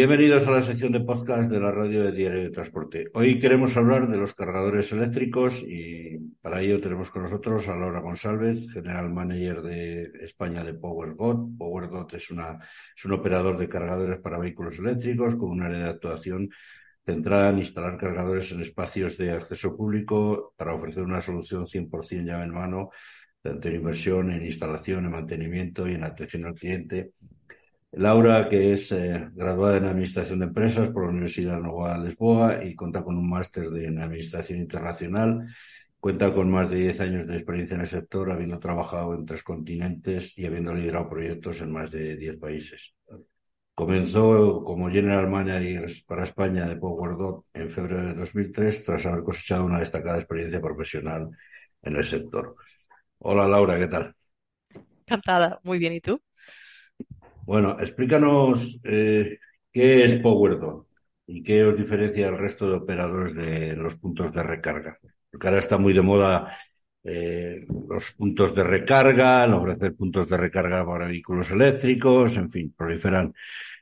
Bienvenidos 0.00 0.48
a 0.48 0.52
la 0.52 0.62
sección 0.62 0.92
de 0.92 1.00
podcast 1.00 1.50
de 1.50 1.60
la 1.60 1.70
radio 1.70 2.04
de 2.04 2.12
Diario 2.12 2.40
de 2.40 2.48
Transporte. 2.48 3.10
Hoy 3.12 3.38
queremos 3.38 3.76
hablar 3.76 4.08
de 4.08 4.16
los 4.16 4.32
cargadores 4.32 4.90
eléctricos 4.92 5.62
y 5.62 6.16
para 6.40 6.62
ello 6.62 6.80
tenemos 6.80 7.10
con 7.10 7.24
nosotros 7.24 7.68
a 7.68 7.76
Laura 7.76 8.00
González, 8.00 8.72
General 8.72 9.10
Manager 9.10 9.60
de 9.60 10.04
España 10.22 10.64
de 10.64 10.72
PowerGot. 10.72 11.54
PowerGot 11.58 12.14
es, 12.14 12.30
una, 12.30 12.58
es 12.96 13.04
un 13.04 13.12
operador 13.12 13.58
de 13.58 13.68
cargadores 13.68 14.20
para 14.20 14.38
vehículos 14.38 14.78
eléctricos 14.78 15.36
con 15.36 15.50
un 15.50 15.60
área 15.60 15.80
de 15.80 15.90
actuación 15.90 16.48
centrada 17.04 17.50
en 17.50 17.58
instalar 17.58 17.98
cargadores 17.98 18.52
en 18.52 18.62
espacios 18.62 19.18
de 19.18 19.32
acceso 19.32 19.76
público 19.76 20.54
para 20.56 20.72
ofrecer 20.72 21.02
una 21.02 21.20
solución 21.20 21.66
100% 21.66 22.24
llave 22.24 22.44
en 22.44 22.54
mano, 22.54 22.88
tanto 23.42 23.68
en 23.68 23.74
inversión, 23.74 24.30
en 24.30 24.46
instalación, 24.46 25.04
en 25.04 25.10
mantenimiento 25.10 25.86
y 25.86 25.92
en 25.92 26.04
atención 26.04 26.46
al 26.46 26.54
cliente 26.54 27.12
Laura, 27.92 28.48
que 28.48 28.72
es 28.72 28.92
eh, 28.92 29.28
graduada 29.34 29.76
en 29.78 29.84
Administración 29.86 30.38
de 30.38 30.46
Empresas 30.46 30.90
por 30.90 31.04
la 31.04 31.10
Universidad 31.10 31.58
Nova 31.60 31.98
de 31.98 32.06
Lisboa 32.06 32.64
y 32.64 32.74
cuenta 32.76 33.02
con 33.02 33.16
un 33.18 33.28
máster 33.28 33.66
en 33.66 33.98
Administración 33.98 34.60
Internacional. 34.60 35.48
Cuenta 35.98 36.32
con 36.32 36.50
más 36.50 36.70
de 36.70 36.76
10 36.76 37.00
años 37.00 37.26
de 37.26 37.34
experiencia 37.34 37.74
en 37.74 37.82
el 37.82 37.86
sector, 37.88 38.30
habiendo 38.30 38.58
trabajado 38.58 39.14
en 39.14 39.26
tres 39.26 39.42
continentes 39.42 40.32
y 40.38 40.46
habiendo 40.46 40.72
liderado 40.72 41.10
proyectos 41.10 41.60
en 41.60 41.72
más 41.72 41.90
de 41.90 42.16
10 42.16 42.38
países. 42.38 42.94
Comenzó 43.74 44.62
como 44.64 44.90
General 44.90 45.28
Manager 45.28 45.90
para 46.06 46.24
España 46.24 46.68
de 46.68 46.76
PowerDot 46.76 47.46
en 47.54 47.70
febrero 47.70 48.04
de 48.06 48.14
2003, 48.14 48.84
tras 48.84 49.06
haber 49.06 49.22
cosechado 49.22 49.64
una 49.64 49.80
destacada 49.80 50.18
experiencia 50.18 50.60
profesional 50.60 51.30
en 51.82 51.96
el 51.96 52.04
sector. 52.04 52.54
Hola 53.18 53.46
Laura, 53.48 53.78
¿qué 53.78 53.88
tal? 53.88 54.14
Encantada, 55.06 55.60
muy 55.64 55.78
bien, 55.78 55.92
¿y 55.92 56.00
tú? 56.00 56.20
Bueno, 57.50 57.76
explícanos 57.80 58.80
eh, 58.84 59.40
qué 59.72 60.04
es 60.04 60.20
PowerDot 60.20 60.86
y 61.26 61.42
qué 61.42 61.64
os 61.64 61.76
diferencia 61.76 62.26
del 62.26 62.38
resto 62.38 62.70
de 62.70 62.76
operadores 62.76 63.34
de 63.34 63.74
los 63.74 63.96
puntos 63.96 64.32
de 64.32 64.40
recarga. 64.44 64.96
Porque 65.28 65.48
ahora 65.48 65.58
está 65.58 65.76
muy 65.76 65.92
de 65.92 66.00
moda 66.00 66.56
eh, 67.02 67.66
los 67.88 68.12
puntos 68.12 68.54
de 68.54 68.62
recarga, 68.62 69.52
ofrecer 69.52 69.96
puntos 69.96 70.28
de 70.28 70.36
recarga 70.36 70.86
para 70.86 71.08
vehículos 71.08 71.50
eléctricos, 71.50 72.36
en 72.36 72.50
fin, 72.52 72.72
proliferan 72.78 73.34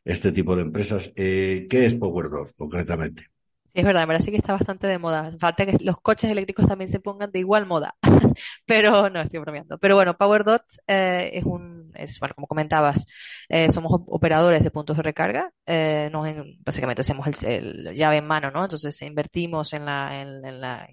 este 0.03 0.33
tipo 0.33 0.57
de 0.57 0.63
empresas. 0.63 1.13
Eh, 1.15 1.67
¿Qué 1.69 1.85
es 1.85 1.95
PowerDot 1.95 2.55
concretamente? 2.57 3.27
Es 3.75 3.85
verdad, 3.85 4.01
me 4.01 4.15
parece 4.15 4.31
que 4.31 4.39
está 4.39 4.55
bastante 4.55 4.87
de 4.87 4.99
moda. 4.99 5.31
Falta 5.39 5.67
que 5.67 5.77
los 5.85 6.01
coches 6.01 6.31
eléctricos 6.31 6.67
también 6.67 6.91
se 6.91 7.01
pongan 7.01 7.31
de 7.31 7.41
igual 7.41 7.67
moda. 7.67 7.95
Pero 8.65 9.11
no, 9.11 9.21
estoy 9.21 9.41
bromeando. 9.41 9.77
Pero 9.77 9.95
bueno, 9.95 10.17
PowerDot 10.17 10.65
eh, 10.87 11.33
es 11.35 11.45
un, 11.45 11.78
es, 11.99 12.19
bueno, 12.21 12.35
como 12.35 12.47
comentabas, 12.47 13.07
eh, 13.49 13.71
somos 13.71 13.93
operadores 14.07 14.63
de 14.63 14.71
puntos 14.71 14.97
de 14.97 15.03
recarga. 15.03 15.51
Eh, 15.67 16.09
nos 16.13 16.27
básicamente 16.61 17.01
hacemos 17.03 17.27
el, 17.43 17.95
llave 17.95 18.19
en 18.19 18.27
mano, 18.27 18.51
¿no? 18.51 18.63
Entonces 18.65 19.01
invertimos 19.03 19.73
en 19.73 19.85
la, 19.85 20.21
en, 20.21 20.61
la, 20.61 20.89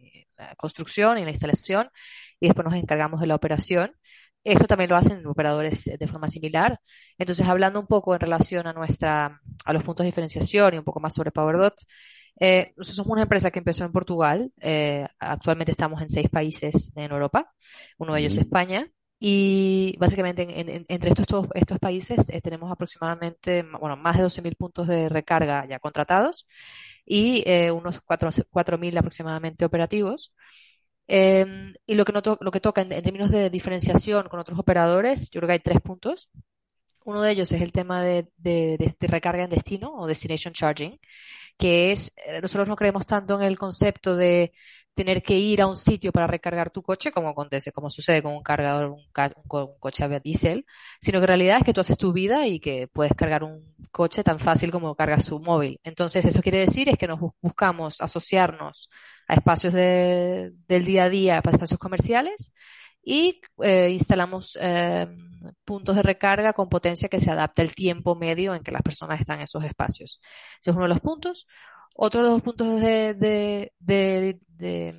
construcción 0.57 1.17
y 1.17 1.21
en 1.21 1.25
la 1.25 1.31
instalación 1.31 1.89
y 2.39 2.47
después 2.47 2.65
nos 2.65 2.73
encargamos 2.75 3.21
de 3.21 3.27
la 3.27 3.35
operación. 3.35 3.95
Esto 4.43 4.67
también 4.67 4.89
lo 4.89 4.97
hacen 4.97 5.25
operadores 5.25 5.85
de 5.85 6.07
forma 6.07 6.27
similar. 6.27 6.79
Entonces, 7.17 7.47
hablando 7.47 7.79
un 7.79 7.87
poco 7.87 8.13
en 8.13 8.19
relación 8.19 8.67
a 8.67 8.73
nuestra, 8.73 9.41
a 9.65 9.73
los 9.73 9.83
puntos 9.83 10.03
de 10.03 10.09
diferenciación 10.09 10.73
y 10.73 10.77
un 10.77 10.83
poco 10.83 10.99
más 10.99 11.13
sobre 11.15 11.31
PowerDot, 11.31 11.73
eh, 12.39 12.73
nosotros 12.75 12.97
somos 12.97 13.11
una 13.13 13.23
empresa 13.23 13.51
que 13.51 13.59
empezó 13.59 13.85
en 13.85 13.91
Portugal. 13.91 14.51
Eh, 14.61 15.07
actualmente 15.19 15.71
estamos 15.71 16.01
en 16.01 16.09
seis 16.09 16.29
países 16.29 16.91
en 16.95 17.11
Europa. 17.11 17.51
Uno 17.97 18.13
de 18.13 18.21
ellos 18.21 18.33
es 18.33 18.39
España. 18.39 18.89
Y 19.19 19.95
básicamente 19.97 20.45
entre 20.89 21.09
estos, 21.09 21.47
estos 21.53 21.79
países 21.79 22.25
eh, 22.29 22.41
tenemos 22.41 22.71
aproximadamente, 22.71 23.63
bueno, 23.79 23.95
más 23.95 24.17
de 24.17 24.23
12.000 24.23 24.55
puntos 24.55 24.87
de 24.87 25.09
recarga 25.09 25.65
ya 25.65 25.79
contratados 25.79 26.45
y 27.05 27.43
unos 27.71 28.01
4.000 28.03 28.97
aproximadamente 28.97 29.65
operativos. 29.65 30.33
Em, 31.07 31.73
y 31.85 31.95
lo 31.95 32.03
que, 32.05 32.13
lo 32.41 32.51
que 32.51 32.59
toca 32.59 32.81
en, 32.81 32.89
términos 32.89 33.29
de 33.31 33.49
diferenciación 33.49 34.27
con 34.27 34.39
otros 34.39 34.57
operadores, 34.59 35.29
yo 35.29 35.39
creo 35.39 35.47
que 35.47 35.53
hay 35.53 35.59
tres 35.59 35.81
puntos. 35.81 36.29
Uno 37.05 37.21
de 37.21 37.31
ellos 37.31 37.51
es 37.51 37.61
el 37.61 37.71
tema 37.71 38.01
de, 38.01 38.27
de 38.37 38.95
recarga 39.01 39.43
en 39.43 39.49
destino 39.51 39.93
o 39.95 40.07
destination 40.07 40.53
charging, 40.53 40.99
que 41.57 41.91
es, 41.91 42.13
eh, 42.25 42.41
nosotros 42.41 42.67
no 42.67 42.75
creemos 42.75 43.05
tanto 43.05 43.35
en 43.39 43.43
el 43.43 43.57
concepto 43.59 44.15
de 44.15 44.53
tener 44.95 45.21
que 45.21 45.37
ir 45.37 45.61
a 45.61 45.67
un 45.67 45.75
sitio 45.75 46.11
para 46.11 46.25
recargar 46.25 46.71
tu 46.71 46.81
coche, 46.81 47.11
como 47.11 47.29
acontece, 47.29 47.71
como 47.71 47.89
sucede 47.89 48.23
con 48.23 48.33
un 48.33 48.41
cargador, 48.41 48.91
un, 48.91 49.03
coche 49.79 50.03
a 50.03 50.19
diésel, 50.19 50.65
sino 51.01 51.19
que 51.19 51.25
en 51.25 51.27
realidad 51.27 51.57
es 51.57 51.63
que 51.65 51.73
tú 51.73 51.81
haces 51.81 51.97
tu 51.97 52.13
vida 52.13 52.47
y 52.47 52.59
que 52.59 52.87
puedes 52.87 53.13
cargar 53.13 53.43
un 53.43 53.75
coche 53.91 54.23
tan 54.23 54.39
fácil 54.39 54.71
como 54.71 54.95
cargas 54.95 55.25
tu 55.25 55.39
móvil. 55.39 55.79
Entonces, 55.83 56.25
eso 56.25 56.41
quiere 56.41 56.59
decir 56.59 56.89
es 56.89 56.97
que 56.97 57.07
nos 57.07 57.19
buscamos 57.41 57.99
asociarnos 58.01 58.89
a 59.27 59.33
espacios 59.35 59.73
de, 59.73 60.53
del 60.67 60.85
día 60.85 61.03
a 61.05 61.09
día, 61.09 61.41
para 61.41 61.57
espacios 61.57 61.79
comerciales, 61.79 62.53
y 63.03 63.41
eh, 63.63 63.89
instalamos 63.91 64.57
eh, 64.59 65.07
puntos 65.63 65.95
de 65.95 66.03
recarga 66.03 66.53
con 66.53 66.69
potencia 66.69 67.09
que 67.09 67.19
se 67.19 67.29
adapte 67.29 67.61
al 67.61 67.75
tiempo 67.75 68.15
medio 68.15 68.55
en 68.55 68.63
que 68.63 68.71
las 68.71 68.81
personas 68.81 69.19
están 69.19 69.37
en 69.37 69.43
esos 69.43 69.63
espacios. 69.63 70.21
Ese 70.61 70.71
es 70.71 70.75
uno 70.75 70.85
de 70.85 70.89
los 70.89 71.01
puntos. 71.01 71.47
Otro 71.97 72.23
de 72.23 72.29
los 72.29 72.41
puntos 72.41 72.81
de, 72.81 73.13
de, 73.13 73.73
de, 73.79 74.39
de 74.49 74.93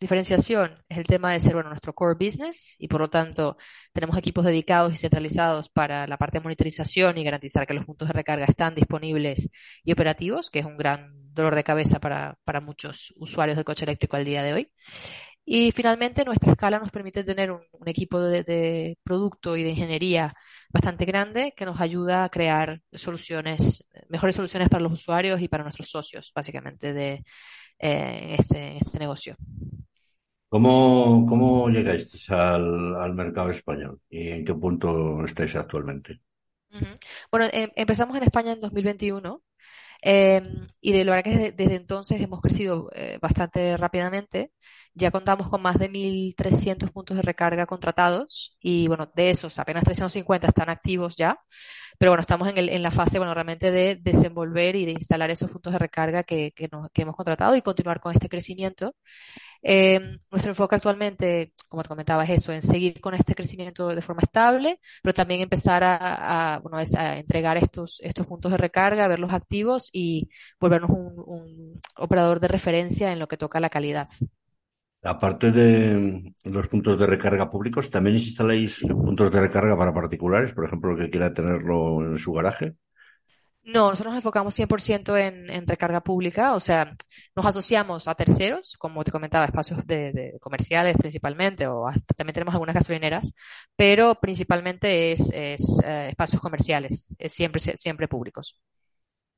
diferenciación 0.00 0.76
es 0.88 0.98
el 0.98 1.04
tema 1.04 1.30
de 1.32 1.38
ser 1.38 1.54
bueno, 1.54 1.68
nuestro 1.70 1.94
core 1.94 2.16
business 2.18 2.74
y 2.78 2.88
por 2.88 3.00
lo 3.00 3.08
tanto 3.08 3.56
tenemos 3.92 4.18
equipos 4.18 4.44
dedicados 4.44 4.92
y 4.92 4.96
centralizados 4.96 5.68
para 5.68 6.06
la 6.08 6.18
parte 6.18 6.38
de 6.38 6.42
monitorización 6.42 7.16
y 7.16 7.24
garantizar 7.24 7.66
que 7.66 7.74
los 7.74 7.86
puntos 7.86 8.08
de 8.08 8.14
recarga 8.14 8.44
están 8.46 8.74
disponibles 8.74 9.50
y 9.84 9.92
operativos, 9.92 10.50
que 10.50 10.58
es 10.58 10.66
un 10.66 10.76
gran 10.76 11.12
dolor 11.32 11.54
de 11.54 11.64
cabeza 11.64 12.00
para, 12.00 12.36
para 12.44 12.60
muchos 12.60 13.14
usuarios 13.16 13.56
del 13.56 13.64
coche 13.64 13.84
eléctrico 13.84 14.16
al 14.16 14.24
día 14.24 14.42
de 14.42 14.52
hoy. 14.52 14.72
Y 15.44 15.72
finalmente, 15.72 16.24
nuestra 16.24 16.52
escala 16.52 16.78
nos 16.78 16.90
permite 16.92 17.24
tener 17.24 17.50
un, 17.50 17.62
equipo 17.86 18.20
de, 18.20 18.96
producto 19.02 19.56
y 19.56 19.64
de 19.64 19.70
ingeniería 19.70 20.32
bastante 20.68 21.04
grande 21.04 21.52
que 21.56 21.66
nos 21.66 21.80
ayuda 21.80 22.24
a 22.24 22.28
crear 22.28 22.80
soluciones, 22.92 23.84
mejores 24.12 24.36
soluciones 24.36 24.68
para 24.68 24.82
los 24.82 24.92
usuarios 24.92 25.40
y 25.40 25.48
para 25.48 25.64
nuestros 25.64 25.88
socios, 25.88 26.30
básicamente, 26.34 26.92
de 26.92 27.24
eh, 27.78 28.36
este, 28.38 28.76
este, 28.76 28.98
negocio. 28.98 29.36
¿Cómo, 30.48 31.24
cómo 31.26 31.68
llegáis 31.70 32.30
al, 32.30 32.94
al, 32.94 33.14
mercado 33.14 33.50
español 33.50 33.98
y 34.10 34.28
en 34.28 34.44
qué 34.44 34.54
punto 34.54 35.24
estáis 35.24 35.56
actualmente? 35.56 36.20
Bueno, 37.30 37.48
em, 37.52 37.70
empezamos 37.74 38.16
en 38.16 38.22
España 38.22 38.52
en 38.52 38.60
2021 38.60 39.42
Em, 40.04 40.66
y 40.80 40.92
de 40.92 41.04
lo 41.04 41.12
verdad 41.12 41.24
que 41.24 41.52
desde, 41.52 41.76
entonces 41.76 42.20
hemos 42.20 42.40
crecido 42.40 42.90
eh, 42.94 43.18
bastante 43.22 43.76
rápidamente. 43.76 44.50
Ya 44.94 45.10
contamos 45.10 45.48
con 45.48 45.62
más 45.62 45.78
de 45.78 45.88
1.300 45.88 46.90
puntos 46.90 47.16
de 47.16 47.22
recarga 47.22 47.66
contratados 47.66 48.56
y 48.60 48.88
bueno, 48.88 49.10
de 49.14 49.30
esos 49.30 49.58
apenas 49.58 49.84
350 49.84 50.48
están 50.48 50.68
activos 50.68 51.16
ya. 51.16 51.38
Pero 51.98 52.10
bueno, 52.12 52.20
estamos 52.20 52.48
en, 52.48 52.58
el, 52.58 52.68
en 52.68 52.82
la 52.82 52.90
fase, 52.90 53.18
bueno, 53.18 53.32
realmente 53.34 53.70
de 53.70 53.96
desenvolver 53.96 54.76
y 54.76 54.84
de 54.86 54.92
instalar 54.92 55.30
esos 55.30 55.50
puntos 55.50 55.72
de 55.72 55.78
recarga 55.78 56.24
que, 56.24 56.52
que, 56.52 56.68
nos, 56.70 56.90
que 56.92 57.02
hemos 57.02 57.16
contratado 57.16 57.54
y 57.56 57.62
continuar 57.62 58.00
con 58.00 58.12
este 58.14 58.28
crecimiento. 58.28 58.94
Eh, 59.62 60.00
nuestro 60.30 60.50
enfoque 60.50 60.74
actualmente, 60.76 61.52
como 61.68 61.82
te 61.82 61.88
comentaba, 61.88 62.24
es 62.24 62.30
eso, 62.30 62.52
en 62.52 62.62
seguir 62.62 63.00
con 63.00 63.14
este 63.14 63.34
crecimiento 63.34 63.88
de 63.88 64.02
forma 64.02 64.22
estable, 64.22 64.80
pero 65.02 65.14
también 65.14 65.40
empezar 65.40 65.84
a, 65.84 66.54
a, 66.56 66.58
bueno, 66.60 66.78
a 66.78 67.18
entregar 67.18 67.56
estos, 67.56 68.00
estos 68.02 68.26
puntos 68.26 68.50
de 68.52 68.58
recarga, 68.58 69.08
verlos 69.08 69.32
activos 69.32 69.88
y 69.92 70.28
volvernos 70.60 70.90
un, 70.90 71.14
un 71.26 71.80
operador 71.96 72.40
de 72.40 72.48
referencia 72.48 73.12
en 73.12 73.18
lo 73.20 73.28
que 73.28 73.36
toca 73.36 73.60
la 73.60 73.70
calidad. 73.70 74.08
Aparte 75.04 75.50
de 75.50 76.34
los 76.44 76.68
puntos 76.68 76.98
de 76.98 77.06
recarga 77.06 77.50
públicos, 77.50 77.90
¿también 77.90 78.16
instaláis 78.16 78.82
puntos 78.82 79.32
de 79.32 79.40
recarga 79.40 79.76
para 79.76 79.92
particulares? 79.92 80.54
Por 80.54 80.64
ejemplo, 80.64 80.92
el 80.92 80.98
que 80.98 81.10
quiera 81.10 81.34
tenerlo 81.34 82.06
en 82.06 82.16
su 82.16 82.32
garaje. 82.32 82.76
No, 83.64 83.90
nosotros 83.90 84.12
nos 84.12 84.18
enfocamos 84.18 84.54
100% 84.54 85.16
en, 85.16 85.48
en 85.48 85.66
recarga 85.68 86.00
pública, 86.02 86.54
o 86.54 86.60
sea, 86.60 86.96
nos 87.36 87.46
asociamos 87.46 88.08
a 88.08 88.14
terceros, 88.16 88.76
como 88.76 89.04
te 89.04 89.12
comentaba, 89.12 89.44
espacios 89.44 89.86
de, 89.86 90.36
comerciales 90.40 90.96
principalmente, 90.96 91.68
o 91.68 91.86
hasta, 91.86 92.12
también 92.14 92.34
tenemos 92.34 92.54
algunas 92.54 92.74
gasolineras, 92.74 93.34
pero 93.76 94.16
principalmente 94.20 95.12
es, 95.12 95.30
es 95.32 95.80
eh, 95.84 96.08
espacios 96.10 96.42
comerciales, 96.42 97.14
es 97.18 97.32
siempre, 97.32 97.60
siempre 97.76 98.08
públicos. 98.08 98.58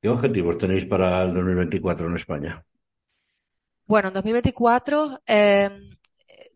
¿Qué 0.01 0.09
objetivos 0.09 0.57
tenéis 0.57 0.85
para 0.85 1.23
el 1.23 1.33
2024 1.33 2.07
en 2.07 2.15
España? 2.15 2.65
Bueno, 3.87 4.07
en 4.09 4.13
2024 4.15 5.21
eh, 5.27 5.69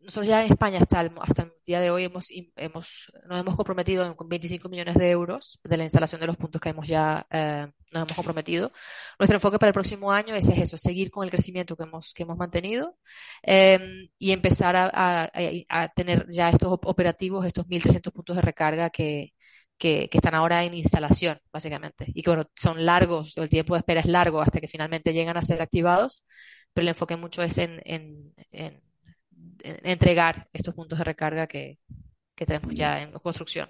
nosotros 0.02 0.28
ya 0.28 0.44
en 0.44 0.52
España 0.52 0.80
hasta 0.82 1.02
el, 1.02 1.12
hasta 1.22 1.44
el 1.44 1.52
día 1.66 1.80
de 1.80 1.92
hoy 1.92 2.06
hemos, 2.06 2.28
hemos, 2.56 3.12
nos 3.28 3.40
hemos 3.40 3.56
comprometido 3.56 4.16
con 4.16 4.28
25 4.28 4.68
millones 4.68 4.96
de 4.96 5.12
euros 5.12 5.60
de 5.64 5.78
la 5.78 5.84
instalación 5.84 6.20
de 6.20 6.28
los 6.28 6.38
puntos 6.38 6.60
que 6.60 6.70
hemos 6.70 6.88
ya 6.88 7.28
eh, 7.30 7.68
nos 7.92 8.04
hemos 8.04 8.16
comprometido. 8.16 8.72
Nuestro 9.20 9.38
enfoque 9.38 9.60
para 9.60 9.70
el 9.70 9.74
próximo 9.74 10.12
año 10.12 10.34
es, 10.34 10.50
eso, 10.50 10.78
seguir 10.78 11.12
con 11.12 11.24
el 11.24 11.30
crecimiento 11.30 11.76
que 11.78 11.84
hemos, 11.84 12.14
que 12.14 12.24
hemos 12.24 12.38
mantenido 12.38 12.98
eh, 13.44 14.10
y 14.18 14.32
empezar 14.32 14.76
a, 14.76 14.90
a, 14.92 15.32
a, 15.70 15.90
tener 15.90 16.26
ya 16.32 16.50
estos 16.50 16.80
operativos, 16.84 17.46
estos 17.46 17.68
1.300 17.68 18.12
puntos 18.12 18.36
de 18.36 18.42
recarga 18.42 18.90
que, 18.90 19.34
que, 19.80 20.10
están 20.12 20.36
ahora 20.36 20.64
en 20.64 20.74
instalación, 20.74 21.40
básicamente, 21.52 22.06
y 22.14 22.22
que 22.22 22.30
bueno, 22.30 22.46
son 22.54 22.86
largos, 22.86 23.38
el 23.38 23.50
tiempo 23.50 23.74
de 23.74 23.80
espera 23.80 24.02
es 24.02 24.08
largo 24.08 24.42
hasta 24.42 24.60
que 24.60 24.68
finalmente 24.68 25.14
llegan 25.14 25.38
a 25.38 25.42
ser 25.42 25.62
activados, 25.62 26.24
pero 26.74 26.84
el 26.84 26.90
enfoque 26.90 27.18
mucho 27.18 27.42
es 27.44 27.58
en, 27.58 27.82
en, 27.86 28.34
entregar 29.62 30.48
estos 30.54 30.74
puntos 30.74 31.00
de 31.00 31.06
recarga 31.06 31.48
que, 31.48 31.80
que 32.36 32.46
tenemos 32.46 32.74
ya 32.74 33.02
en 33.02 33.12
construcción. 33.12 33.70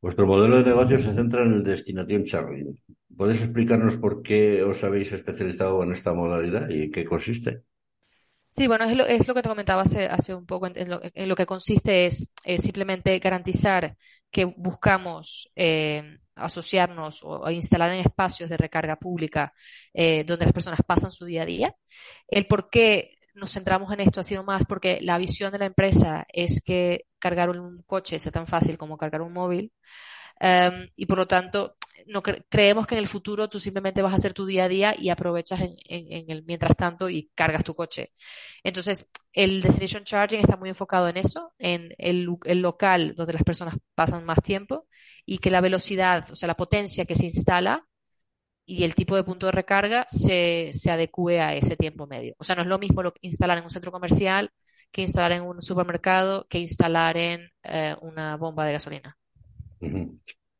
Vuestro 0.00 0.26
modelo 0.26 0.56
de 0.58 0.64
negocio 0.64 0.98
se 0.98 1.14
centra 1.14 1.42
en 1.42 1.52
el 1.52 1.64
Destination 1.64 2.24
Charging. 2.24 2.82
¿Puedes 3.16 3.42
explicarnos 3.42 3.98
por 3.98 4.22
qué 4.22 4.62
os 4.62 4.82
habéis 4.82 5.12
especializado 5.12 5.82
en 5.82 5.92
esta 5.92 6.14
modalidad 6.14 6.70
y 6.70 6.84
en 6.84 6.90
qué 6.90 7.04
consiste? 7.04 7.64
Sí, 8.50 8.66
bueno, 8.66 8.84
es 8.84 8.96
lo, 8.96 9.06
es 9.06 9.28
lo 9.28 9.34
que 9.34 9.42
te 9.42 9.48
comentaba 9.48 9.82
hace, 9.82 10.06
hace 10.06 10.34
un 10.34 10.46
poco. 10.46 10.66
En, 10.66 11.28
lo, 11.28 11.36
que 11.36 11.46
consiste 11.46 12.06
es, 12.06 12.32
simplemente 12.58 13.18
garantizar 13.18 13.96
que 14.30 14.44
buscamos 14.44 15.50
eh, 15.54 16.18
asociarnos 16.44 17.20
o, 17.22 17.48
instalar 17.50 17.92
en 17.92 18.00
espacios 18.00 18.50
de 18.50 18.56
recarga 18.56 18.96
pública 18.96 19.52
eh, 19.92 20.24
donde 20.24 20.46
las 20.46 20.54
personas 20.54 20.80
pasan 20.86 21.10
su 21.10 21.24
día 21.24 21.42
a 21.42 21.46
día. 21.46 21.76
El 22.28 22.46
por 22.46 22.70
qué 22.70 23.18
nos 23.34 23.52
centramos 23.52 23.92
en 23.92 24.00
esto 24.00 24.20
ha 24.20 24.24
sido 24.24 24.44
más 24.44 24.64
porque 24.66 24.98
la 25.00 25.18
visión 25.18 25.52
de 25.52 25.58
la 25.58 25.66
empresa 25.66 26.26
es 26.32 26.60
que 26.62 27.06
cargar 27.18 27.50
un 27.50 27.82
coche 27.82 28.18
sea 28.18 28.32
tan 28.32 28.46
fácil 28.46 28.76
como 28.76 28.96
cargar 28.96 29.22
un 29.22 29.32
móvil. 29.32 29.72
Um, 30.40 30.88
y 30.96 31.06
por 31.06 31.18
lo 31.18 31.26
tanto, 31.26 31.76
no 32.06 32.22
creemos 32.22 32.86
que 32.86 32.94
en 32.94 33.00
el 33.00 33.08
futuro 33.08 33.48
tú 33.48 33.58
simplemente 33.58 34.02
vas 34.02 34.12
a 34.12 34.16
hacer 34.16 34.34
tu 34.34 34.46
día 34.46 34.64
a 34.64 34.68
día 34.68 34.94
y 34.98 35.10
aprovechas 35.10 35.60
en, 35.60 36.30
el 36.30 36.44
mientras 36.44 36.76
tanto 36.76 37.08
y 37.08 37.30
cargas 37.34 37.64
tu 37.64 37.74
coche. 37.74 38.12
Entonces, 38.62 39.08
el 39.32 39.62
Destination 39.62 40.04
Charging 40.04 40.40
está 40.40 40.56
muy 40.56 40.68
enfocado 40.68 41.08
en 41.08 41.16
eso, 41.16 41.52
en 41.58 41.94
el, 41.98 42.28
local 42.60 43.14
donde 43.14 43.32
las 43.32 43.44
personas 43.44 43.76
pasan 43.94 44.24
más 44.24 44.42
tiempo 44.42 44.86
y 45.24 45.38
que 45.38 45.50
la 45.50 45.60
velocidad, 45.60 46.30
o 46.30 46.36
sea, 46.36 46.46
la 46.46 46.56
potencia 46.56 47.04
que 47.04 47.14
se 47.14 47.26
instala 47.26 47.86
y 48.66 48.84
el 48.84 48.94
tipo 48.94 49.16
de 49.16 49.24
punto 49.24 49.46
de 49.46 49.52
recarga 49.52 50.06
se, 50.08 50.70
se 50.74 50.90
adecue 50.90 51.40
a 51.40 51.54
ese 51.54 51.76
tiempo 51.76 52.06
medio. 52.06 52.34
O 52.38 52.44
sea, 52.44 52.56
no 52.56 52.62
es 52.62 52.68
lo 52.68 52.78
mismo 52.78 53.02
instalar 53.20 53.58
en 53.58 53.64
un 53.64 53.70
centro 53.70 53.92
comercial 53.92 54.52
que 54.90 55.02
instalar 55.02 55.32
en 55.32 55.42
un 55.42 55.62
supermercado 55.62 56.46
que 56.48 56.58
instalar 56.58 57.16
en 57.16 57.50
eh, 57.62 57.96
una 58.00 58.36
bomba 58.36 58.64
de 58.64 58.72
gasolina. 58.72 59.16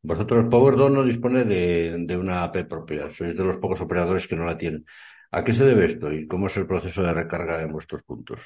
Vosotros, 0.03 0.47
PowerDot 0.51 0.91
no 0.91 1.05
dispone 1.05 1.45
de, 1.45 2.17
una 2.17 2.43
app 2.43 2.57
propia, 2.69 3.11
sois 3.11 3.37
de 3.37 3.45
los 3.45 3.59
pocos 3.59 3.81
operadores 3.83 4.27
que 4.27 4.37
no 4.37 4.47
la 4.47 4.57
tienen. 4.57 4.87
¿A 5.31 5.45
qué 5.45 5.53
se 5.53 5.65
debe 5.65 5.85
esto 5.85 6.11
y 6.13 6.27
cómo 6.27 6.47
es 6.47 6.57
el 6.57 6.67
proceso 6.67 7.03
de 7.03 7.13
recarga 7.13 7.61
en 7.61 7.71
vuestros 7.71 8.03
puntos? 8.03 8.41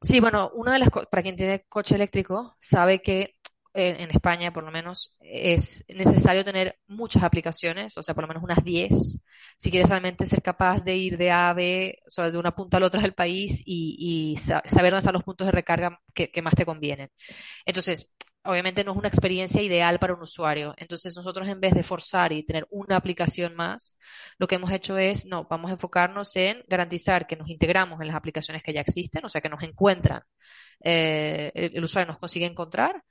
Sí, 0.00 0.20
bueno, 0.20 0.50
una 0.54 0.72
de 0.72 0.78
las 0.78 0.90
para 0.90 1.22
quien 1.22 1.36
tiene 1.36 1.64
coche 1.68 1.96
eléctrico 1.96 2.56
sabe 2.58 3.02
que 3.02 3.36
eh, 3.74 3.96
en 3.98 4.10
España 4.10 4.52
por 4.52 4.64
lo 4.64 4.70
menos 4.70 5.16
es 5.20 5.84
necesario 5.88 6.44
tener 6.44 6.78
muchas 6.86 7.22
aplicaciones, 7.22 7.96
o 7.98 8.02
sea, 8.02 8.14
por 8.14 8.22
lo 8.22 8.28
menos 8.28 8.42
unas 8.44 8.64
10, 8.64 9.22
si 9.56 9.70
quieres 9.70 9.88
realmente 9.88 10.24
ser 10.24 10.42
capaz 10.42 10.84
de 10.84 10.96
ir 10.96 11.16
de 11.16 11.30
A 11.30 11.50
a 11.50 11.54
B, 11.54 11.98
o 12.06 12.10
sea, 12.10 12.30
de 12.30 12.38
una 12.38 12.54
punta 12.54 12.76
a 12.76 12.80
la 12.80 12.86
otra 12.86 13.02
del 13.02 13.14
país 13.14 13.62
y, 13.64 14.36
saber 14.38 14.92
dónde 14.92 14.98
están 14.98 15.14
los 15.14 15.24
puntos 15.24 15.46
de 15.46 15.52
recarga 15.52 16.00
que 16.14 16.42
más 16.42 16.54
te 16.54 16.66
convienen. 16.66 17.10
Entonces, 17.64 18.10
obviamente 18.44 18.84
no 18.84 18.92
es 18.92 18.98
una 18.98 19.08
experiencia 19.08 19.62
ideal 19.62 19.98
para 19.98 20.14
un 20.14 20.22
usuario. 20.22 20.74
Entonces 20.76 21.16
nosotros 21.16 21.48
en 21.48 21.60
vez 21.60 21.74
de 21.74 21.82
forzar 21.82 22.32
y 22.32 22.44
tener 22.44 22.66
una 22.70 22.96
aplicación 22.96 23.54
más, 23.54 23.98
lo 24.38 24.46
que 24.46 24.56
hemos 24.56 24.72
hecho 24.72 24.98
es, 24.98 25.26
no, 25.26 25.46
vamos 25.48 25.70
a 25.70 25.74
enfocarnos 25.74 26.34
en 26.36 26.62
garantizar 26.68 27.26
que 27.26 27.36
nos 27.36 27.48
integramos 27.48 28.00
en 28.00 28.08
las 28.08 28.16
aplicaciones 28.16 28.62
que 28.62 28.72
ya 28.72 28.80
existen, 28.80 29.24
o 29.24 29.28
sea, 29.28 29.40
que 29.40 29.48
nos 29.48 29.62
encuentran, 29.62 30.22
eh, 30.84 31.52
el, 31.54 31.84
usuario 31.84 32.08
nos 32.08 32.18
consigue 32.18 32.46
encontrar 32.46 33.02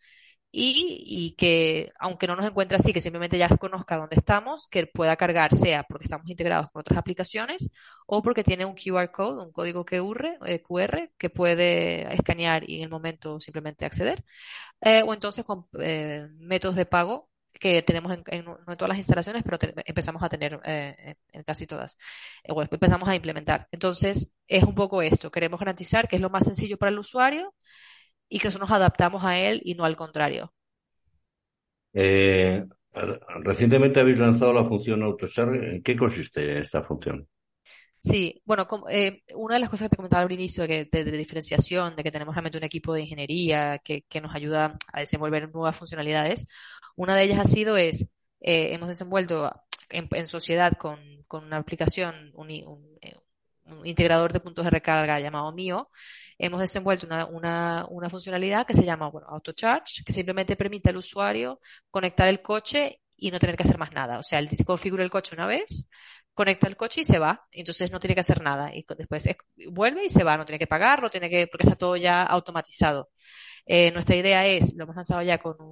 y, 0.52 1.04
y, 1.08 1.32
que 1.36 1.94
aunque 1.98 2.28
no 2.28 2.36
nos 2.36 2.46
encuentre 2.46 2.76
así, 2.76 2.92
que 2.92 3.00
simplemente 3.00 3.38
ya 3.38 3.48
conozca 3.58 3.98
dónde 3.98 4.18
estamos, 4.18 4.68
que 4.68 4.86
pueda 4.86 5.16
cargar, 5.16 5.56
sea 5.56 5.84
porque 5.84 6.06
estamos 6.06 6.30
integrados 6.30 6.70
con 6.72 6.82
otras 6.82 7.00
aplicaciones 7.00 7.70
o 8.06 8.22
porque 8.22 8.44
tiene 8.44 8.66
un 8.66 8.76
QR 8.76 9.12
code, 9.12 9.44
un 9.44 9.52
código 9.54 9.86
QR, 9.86 10.40
eh, 10.46 11.12
que 11.18 11.30
puede 11.30 12.14
escanear 12.14 12.70
y 12.70 12.78
en 12.78 12.84
el 12.84 12.90
momento 12.90 13.40
simplemente 13.40 13.86
acceder, 13.86 14.26
eh, 14.82 15.04
o 15.06 15.14
entonces 15.14 15.46
con 15.46 15.68
eh, 15.80 16.28
métodos 16.40 16.76
de 16.76 16.86
pago 16.86 17.30
que 17.54 17.82
tenemos 17.82 18.12
en, 18.12 18.24
en, 18.28 18.46
no 18.46 18.60
en 18.68 18.78
todas 18.78 18.90
las 18.90 18.98
instalaciones, 18.98 19.44
pero 19.44 19.58
empezamos 19.86 20.24
a 20.24 20.30
tener 20.30 20.60
en, 20.64 21.18
en, 21.32 21.44
casi 21.44 21.68
todas, 21.68 21.98
o 22.50 22.62
empezamos 22.62 23.08
a 23.08 23.16
implementar. 23.16 23.68
Entonces, 23.72 24.34
es 24.48 24.64
un 24.64 24.76
poco 24.76 25.02
esto, 25.02 25.32
queremos 25.32 25.60
garantizar 25.60 26.08
que 26.08 26.16
es 26.18 26.22
lo 26.22 26.30
más 26.30 26.46
sencillo 26.46 26.78
para 26.78 26.90
el 26.92 27.00
usuario, 27.00 27.54
y 28.32 28.40
que 28.40 28.48
nosotros 28.48 28.70
nos 28.70 28.78
adaptamos 28.78 29.24
a 29.26 29.38
él 29.38 29.62
y 29.66 29.76
no 29.76 29.84
al 29.84 29.98
contrario. 29.98 30.54
Eh, 31.94 32.66
recientemente 33.44 34.00
habéis 34.00 34.20
lanzado 34.20 34.54
la 34.54 34.64
función 34.64 35.04
AutoCharge. 35.04 35.76
¿En 35.76 35.84
qué 35.84 35.98
consiste 35.98 36.60
esta 36.60 36.82
función? 36.82 37.28
Sí, 38.00 38.42
bueno, 38.46 38.66
eh, 38.90 39.22
una 39.36 39.56
de 39.56 39.60
las 39.60 39.70
cosas 39.70 39.86
que 39.86 39.90
te 39.90 39.96
comentaba 39.98 40.24
al 40.24 40.32
inicio 40.32 40.66
de, 40.66 40.86
de, 40.86 41.04
diferenciación, 41.04 41.96
de 41.96 42.04
que 42.04 42.12
tenemos 42.12 42.34
realmente 42.34 42.58
un 42.58 42.64
equipo 42.64 42.94
de 42.94 43.02
ingeniería 43.02 43.80
que, 43.84 44.04
que, 44.10 44.22
nos 44.22 44.34
ayuda 44.34 44.78
a 44.92 45.02
desenvolver 45.02 45.54
nuevas 45.54 45.78
funcionalidades, 45.78 46.48
una 46.96 47.16
de 47.16 47.24
ellas 47.24 47.40
ha 47.40 47.46
sido 47.46 47.78
es, 47.78 48.08
eh, 48.40 48.74
hemos 48.74 48.88
desenvuelto 48.88 49.52
en, 49.90 50.28
sociedad 50.28 50.74
con, 50.80 51.00
con, 51.28 51.46
una 51.46 51.58
aplicación, 51.58 52.32
un, 52.34 52.50
un, 52.50 52.66
un, 52.66 53.21
integrador 53.84 54.34
de 54.34 54.40
puntos 54.40 54.66
de 54.66 54.72
recarga 54.72 55.20
llamado 55.20 55.52
Mio, 55.52 55.90
hemos 56.38 56.60
desenvuelto 56.60 57.06
una, 57.06 57.26
una, 57.26 57.86
una 57.90 58.10
funcionalidad 58.10 58.66
que 58.66 58.74
se 58.74 58.84
llama 58.84 59.10
bueno, 59.10 59.28
AutoCharge, 59.30 60.04
que 60.06 60.14
simplemente 60.14 60.56
permite 60.56 60.90
al 60.90 60.98
usuario 60.98 61.60
conectar 61.90 62.28
el 62.28 62.42
coche 62.42 63.02
y 63.18 63.32
no 63.32 63.40
tener 63.40 63.56
que 63.56 63.64
hacer 63.64 63.78
más 63.78 63.92
nada. 63.92 64.18
O 64.20 64.24
sea, 64.24 64.40
él 64.40 64.50
configura 64.66 65.04
el 65.04 65.12
coche 65.12 65.36
una 65.36 65.46
vez, 65.46 65.88
conecta 66.34 66.68
el 66.68 66.76
coche 66.76 67.02
y 67.02 67.04
se 67.04 67.20
va. 67.20 67.46
Entonces 67.52 67.92
no 67.92 68.00
tiene 68.00 68.16
que 68.16 68.22
hacer 68.22 68.42
nada. 68.42 68.76
Y 68.76 68.86
después 68.98 69.30
vuelve 69.70 70.06
y 70.06 70.10
se 70.10 70.24
va. 70.24 70.38
No 70.38 70.46
tiene 70.46 70.60
que 70.60 70.68
pagar, 70.68 71.02
no 71.02 71.10
tiene 71.10 71.30
que, 71.30 71.48
porque 71.48 71.68
está 71.68 71.78
todo 71.78 71.96
ya 71.96 72.24
automatizado. 72.24 73.10
Eh, 73.66 73.92
nuestra 73.92 74.16
idea 74.16 74.46
es, 74.48 74.74
lo 74.76 74.84
hemos 74.84 74.96
lanzado 74.96 75.22
ya 75.22 75.38
con 75.38 75.56
un 75.60 75.71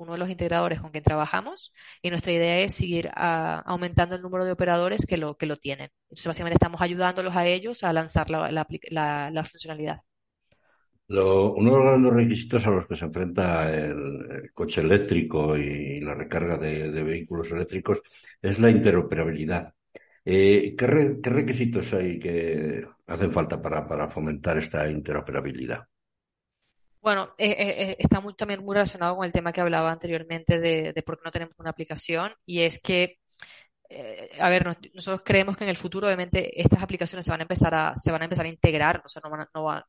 uno 0.00 0.12
de 0.12 0.18
los 0.18 0.30
integradores 0.30 0.80
con 0.80 0.90
quien 0.90 1.04
trabajamos 1.04 1.74
y 2.00 2.08
nuestra 2.08 2.32
idea 2.32 2.58
es 2.60 2.74
seguir 2.74 3.10
ah, 3.14 3.62
aumentando 3.66 4.16
el 4.16 4.22
número 4.22 4.46
de 4.46 4.52
operadores 4.52 5.04
que 5.06 5.18
lo, 5.18 5.36
que 5.36 5.44
lo 5.44 5.56
tienen. 5.56 5.90
Entonces, 6.04 6.26
básicamente 6.26 6.54
estamos 6.54 6.80
ayudándolos 6.80 7.36
a 7.36 7.46
ellos 7.46 7.84
a 7.84 7.92
lanzar 7.92 8.30
la, 8.30 8.66
funcionalidad. 9.44 10.00
uno 11.08 11.70
de 11.70 11.76
los 11.76 11.84
grandes 11.84 12.12
requisitos 12.14 12.66
a 12.66 12.70
los 12.70 12.86
que 12.86 12.96
se 12.96 13.04
enfrenta 13.04 13.70
el, 13.70 14.50
coche 14.54 14.80
eléctrico 14.80 15.56
y 15.58 16.00
la 16.00 16.14
recarga 16.14 16.56
de, 16.56 17.02
vehículos 17.02 17.52
eléctricos 17.52 18.00
es 18.40 18.58
la 18.58 18.70
interoperabilidad. 18.70 19.74
Eh, 20.24 20.74
¿qué, 20.78 20.86
requisitos 20.86 21.92
hay 21.92 22.18
que 22.18 22.84
hacen 23.06 23.32
falta 23.32 23.60
para 23.60 24.08
fomentar 24.08 24.56
esta 24.56 24.88
interoperabilidad? 24.90 25.89
Bueno, 27.00 27.32
eh, 27.38 27.48
eh, 27.50 27.82
eh, 27.82 27.96
está 27.98 28.20
muy, 28.20 28.34
también 28.34 28.62
muy 28.62 28.74
relacionado 28.74 29.16
con 29.16 29.24
el 29.24 29.32
tema 29.32 29.52
que 29.52 29.60
hablaba 29.60 29.90
anteriormente 29.90 30.58
de, 30.58 30.92
de 30.92 31.02
por 31.02 31.16
qué 31.16 31.22
no 31.24 31.30
tenemos 31.30 31.54
una 31.58 31.70
aplicación 31.70 32.34
y 32.44 32.60
es 32.60 32.78
que, 32.78 33.18
a 34.38 34.48
ver, 34.48 34.64
nosotros 34.94 35.22
creemos 35.24 35.56
que 35.56 35.64
en 35.64 35.70
el 35.70 35.76
futuro 35.76 36.06
obviamente 36.06 36.60
estas 36.60 36.82
aplicaciones 36.82 37.24
se 37.24 37.30
van 37.30 37.40
a 37.40 37.44
empezar 37.44 37.74
a, 37.74 37.94
se 37.96 38.12
van 38.12 38.22
a 38.22 38.24
empezar 38.24 38.46
a 38.46 38.48
integrar, 38.48 39.02
o 39.04 39.08
sea, 39.08 39.20
no 39.24 39.30
van 39.30 39.48
no 39.54 39.64
van, 39.64 39.82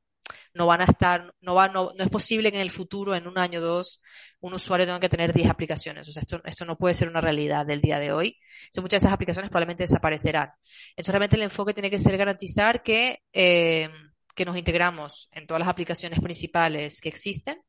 no 0.54 0.66
van 0.66 0.82
a 0.82 0.86
estar, 0.86 1.34
no 1.42 1.56
va, 1.56 1.68
no, 1.68 1.92
no 1.98 2.04
es 2.04 2.10
posible 2.10 2.52
que 2.52 2.58
en 2.58 2.64
el 2.64 2.72
futuro, 2.72 3.16
en 3.16 3.28
un 3.28 3.38
año 3.38 3.60
o 3.60 3.64
dos, 3.64 4.02
un 4.40 4.54
usuario 4.54 4.86
tenga 4.86 5.00
que 5.00 5.10
tener 5.10 5.34
10 5.34 5.50
aplicaciones. 5.50 6.08
O 6.08 6.12
sea, 6.12 6.22
esto, 6.22 6.42
esto 6.46 6.66
no 6.66 6.78
puede 6.78 6.94
ser 6.94 7.10
una 7.10 7.22
realidad 7.22 7.66
del 7.66 7.82
día 7.82 8.00
de 8.00 8.12
hoy. 8.12 8.38
Entonces, 8.64 8.82
muchas 8.82 9.02
de 9.02 9.08
esas 9.08 9.14
aplicaciones 9.14 9.50
probablemente 9.50 9.84
desaparecerán. 9.84 10.52
Entonces, 10.92 11.12
realmente 11.12 11.36
el 11.36 11.44
enfoque 11.44 11.74
tiene 11.74 11.90
que 11.90 12.00
ser 12.00 12.18
garantizar 12.18 12.84
que, 12.84 13.22
eh, 13.34 13.90
que 14.36 14.46
nos 14.46 14.58
integramos 14.58 15.30
en 15.32 15.48
todas 15.48 15.60
las 15.60 15.70
aplicaciones 15.70 16.20
principales 16.20 17.02
que 17.02 17.10
existen. 17.10 17.62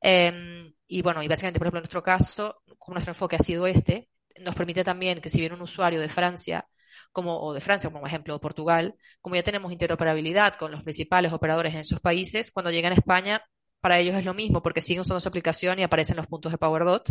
Eh, 0.00 0.72
y 0.86 1.02
bueno, 1.02 1.22
y 1.22 1.28
básicamente, 1.28 1.58
por 1.58 1.66
ejemplo, 1.66 1.78
en 1.78 1.84
nuestro 1.84 2.02
caso, 2.02 2.62
como 2.78 2.94
nuestro 2.94 3.12
enfoque 3.12 3.36
ha 3.36 3.38
sido 3.38 3.66
este, 3.66 4.08
nos 4.40 4.54
permite 4.54 4.84
también 4.84 5.20
que 5.20 5.28
si 5.28 5.40
viene 5.40 5.54
un 5.54 5.62
usuario 5.62 6.00
de 6.00 6.08
Francia, 6.08 6.66
como, 7.12 7.40
o 7.40 7.52
de 7.52 7.60
Francia, 7.60 7.90
como 7.90 8.06
ejemplo, 8.06 8.34
o 8.34 8.40
Portugal, 8.40 8.94
como 9.20 9.36
ya 9.36 9.42
tenemos 9.42 9.72
interoperabilidad 9.72 10.54
con 10.54 10.72
los 10.72 10.82
principales 10.82 11.32
operadores 11.32 11.74
en 11.74 11.80
esos 11.80 12.00
países, 12.00 12.50
cuando 12.50 12.70
llegan 12.70 12.92
a 12.92 12.96
España, 12.96 13.42
para 13.80 13.98
ellos 13.98 14.16
es 14.16 14.24
lo 14.24 14.34
mismo, 14.34 14.62
porque 14.62 14.80
siguen 14.80 15.00
usando 15.02 15.20
su 15.20 15.28
aplicación 15.28 15.78
y 15.78 15.82
aparecen 15.82 16.16
los 16.16 16.26
puntos 16.26 16.52
de 16.52 16.58
PowerDot. 16.58 17.08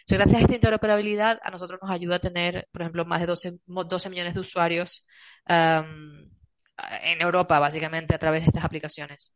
Entonces, 0.00 0.18
gracias 0.18 0.38
a 0.38 0.42
esta 0.42 0.54
interoperabilidad, 0.54 1.38
a 1.42 1.50
nosotros 1.50 1.78
nos 1.82 1.90
ayuda 1.90 2.16
a 2.16 2.18
tener, 2.18 2.68
por 2.72 2.82
ejemplo, 2.82 3.04
más 3.04 3.20
de 3.20 3.26
12, 3.26 3.60
12 3.66 4.10
millones 4.10 4.34
de 4.34 4.40
usuarios 4.40 5.06
um, 5.48 6.28
en 7.02 7.20
Europa, 7.20 7.58
básicamente, 7.58 8.14
a 8.14 8.18
través 8.18 8.42
de 8.42 8.46
estas 8.48 8.64
aplicaciones. 8.64 9.34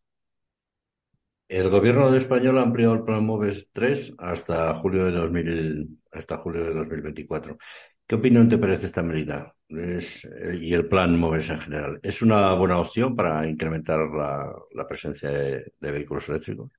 El 1.49 1.69
gobierno 1.69 2.11
de 2.11 2.19
español 2.19 2.59
ha 2.59 2.63
ampliado 2.63 2.95
el 2.95 3.05
plan 3.05 3.25
MOVES 3.25 3.69
3 3.73 4.15
hasta 4.19 4.75
julio 4.75 5.05
de 5.05 5.13
2000, 5.13 6.01
hasta 6.13 6.39
julio 6.39 6.65
de 6.65 6.73
2024. 6.73 7.59
¿Qué 8.07 8.15
opinión 8.15 8.49
te 8.49 8.59
parece 8.59 8.87
esta 8.87 9.03
medida 9.03 9.53
y 9.69 10.75
el 10.75 10.89
plan 10.89 11.19
MOVES 11.19 11.51
en 11.51 11.61
general? 11.61 12.01
¿Es 12.03 12.23
una 12.23 12.55
buena 12.55 12.79
opción 12.79 13.15
para 13.15 13.47
incrementar 13.47 14.01
la, 14.01 14.87
presencia 14.89 15.29
de, 15.31 15.73
vehículos 15.81 16.29
eléctricos? 16.29 16.71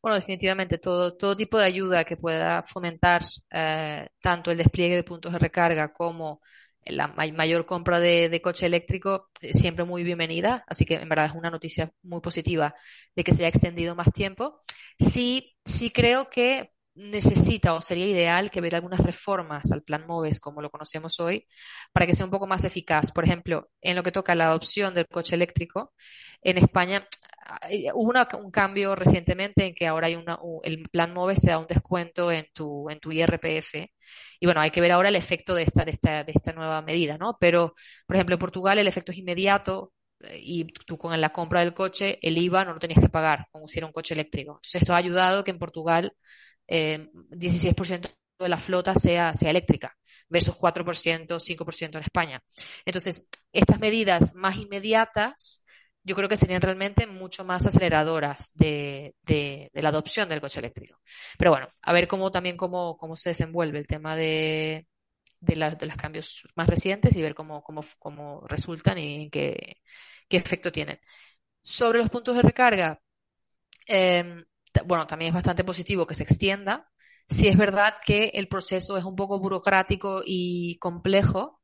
Bueno, 0.00 0.14
definitivamente 0.14 0.78
todo, 0.78 1.16
todo 1.16 1.36
tipo 1.36 1.58
de 1.58 1.64
ayuda 1.64 2.04
que 2.04 2.16
pueda 2.16 2.62
fomentar 2.62 3.22
eh, 3.50 4.06
tanto 4.20 4.52
el 4.52 4.58
despliegue 4.58 4.94
de 4.94 5.02
puntos 5.04 5.32
de 5.32 5.40
recarga 5.40 5.92
como 5.92 6.40
la 6.88 7.08
mayor 7.08 7.66
compra 7.66 8.00
de, 8.00 8.40
coche 8.42 8.66
eléctrico 8.66 9.30
siempre 9.40 9.84
muy 9.84 10.04
bienvenida, 10.04 10.64
así 10.66 10.84
que 10.84 10.94
en 10.94 11.08
verdad 11.08 11.26
es 11.26 11.32
una 11.32 11.50
noticia 11.50 11.92
muy 12.02 12.20
positiva 12.20 12.74
de 13.14 13.24
que 13.24 13.34
se 13.34 13.42
haya 13.42 13.48
extendido 13.48 13.94
más 13.94 14.12
tiempo. 14.12 14.60
Sí, 14.98 15.56
sí 15.64 15.90
creo 15.90 16.28
que 16.30 16.72
necesita 16.94 17.74
o 17.74 17.80
sería 17.80 18.06
ideal 18.06 18.50
que 18.50 18.60
hubiera 18.60 18.78
algunas 18.78 19.00
reformas 19.00 19.70
al 19.70 19.82
plan 19.82 20.04
MOVES 20.06 20.40
como 20.40 20.60
lo 20.60 20.70
conocemos 20.70 21.20
hoy 21.20 21.46
para 21.92 22.06
que 22.06 22.12
sea 22.12 22.26
un 22.26 22.32
poco 22.32 22.46
más 22.46 22.64
eficaz. 22.64 23.12
Por 23.12 23.24
ejemplo, 23.24 23.70
en 23.80 23.94
lo 23.94 24.02
que 24.02 24.12
toca 24.12 24.34
la 24.34 24.46
adopción 24.46 24.94
del 24.94 25.06
coche 25.06 25.36
eléctrico, 25.36 25.92
en 26.42 26.58
España 26.58 27.06
hubo 27.94 28.12
un 28.38 28.50
cambio 28.50 28.94
recientemente 28.94 29.66
en 29.66 29.74
que 29.74 29.86
ahora 29.86 30.08
hay 30.08 30.16
una, 30.16 30.38
el 30.62 30.88
plan 30.90 31.12
MOVES 31.14 31.40
te 31.40 31.50
da 31.50 31.58
un 31.58 31.66
descuento 31.66 32.30
en 32.30 32.46
tu, 32.52 32.88
en 32.90 33.00
tu 33.00 33.12
IRPF. 33.12 33.74
Y 34.40 34.46
bueno, 34.46 34.60
hay 34.60 34.70
que 34.70 34.80
ver 34.80 34.92
ahora 34.92 35.08
el 35.08 35.16
efecto 35.16 35.54
de 35.54 35.62
esta, 35.62 35.84
de 35.84 35.92
esta, 35.92 36.24
de 36.24 36.32
esta 36.32 36.52
nueva 36.52 36.82
medida, 36.82 37.16
¿no? 37.18 37.36
Pero, 37.40 37.74
por 38.06 38.16
ejemplo, 38.16 38.34
en 38.34 38.40
Portugal 38.40 38.78
el 38.78 38.88
efecto 38.88 39.12
es 39.12 39.18
inmediato, 39.18 39.92
eh, 40.20 40.38
y 40.40 40.64
tú 40.64 40.98
con 40.98 41.18
la 41.20 41.30
compra 41.30 41.60
del 41.60 41.74
coche, 41.74 42.18
el 42.22 42.38
IVA 42.38 42.64
no 42.64 42.74
lo 42.74 42.78
tenías 42.80 43.00
que 43.00 43.08
pagar, 43.08 43.46
como 43.50 43.68
si 43.68 43.78
era 43.78 43.86
un 43.86 43.92
coche 43.92 44.14
eléctrico. 44.14 44.52
Entonces, 44.56 44.82
esto 44.82 44.94
ha 44.94 44.96
ayudado 44.98 45.44
que 45.44 45.50
en 45.50 45.58
Portugal 45.58 46.12
eh, 46.66 47.08
16% 47.30 48.10
de 48.38 48.48
la 48.48 48.58
flota 48.58 48.94
sea, 48.94 49.34
sea 49.34 49.50
eléctrica 49.50 49.96
versus 50.28 50.54
4%, 50.56 51.40
5% 51.40 51.98
en 51.98 52.04
España. 52.04 52.42
Entonces, 52.84 53.28
estas 53.52 53.80
medidas 53.80 54.34
más 54.34 54.56
inmediatas 54.56 55.64
yo 56.08 56.16
creo 56.16 56.28
que 56.28 56.36
serían 56.36 56.62
realmente 56.62 57.06
mucho 57.06 57.44
más 57.44 57.66
aceleradoras 57.66 58.52
de, 58.54 59.14
la 59.74 59.90
adopción 59.90 60.28
del 60.28 60.40
coche 60.40 60.60
eléctrico. 60.60 60.98
Pero 61.38 61.50
bueno, 61.52 61.68
a 61.82 61.92
ver 61.92 62.08
cómo 62.08 62.30
también 62.30 62.56
cómo, 62.56 62.96
cómo 62.96 63.14
se 63.14 63.30
desenvuelve 63.30 63.78
el 63.78 63.86
tema 63.86 64.16
de, 64.16 64.86
de, 65.40 65.54
de 65.78 65.86
los 65.86 65.96
cambios 65.96 66.48
más 66.56 66.66
recientes 66.66 67.14
y 67.16 67.22
ver 67.22 67.34
cómo, 67.34 67.62
cómo, 67.62 67.82
cómo 67.98 68.40
resultan 68.48 68.98
y 68.98 69.30
qué, 69.30 69.76
qué 70.28 70.36
efecto 70.38 70.72
tienen. 70.72 70.98
Sobre 71.62 71.98
los 71.98 72.10
puntos 72.10 72.36
de 72.36 72.42
recarga, 72.42 73.00
eh, 73.86 74.44
bueno, 74.86 75.06
también 75.06 75.30
es 75.30 75.34
bastante 75.34 75.64
positivo 75.64 76.06
que 76.06 76.14
se 76.14 76.22
extienda. 76.24 76.90
Si 77.28 77.48
es 77.48 77.56
verdad 77.58 77.96
que 78.04 78.30
el 78.34 78.48
proceso 78.48 78.96
es 78.96 79.04
un 79.04 79.16
poco 79.16 79.38
burocrático 79.38 80.22
y 80.24 80.78
complejo, 80.78 81.57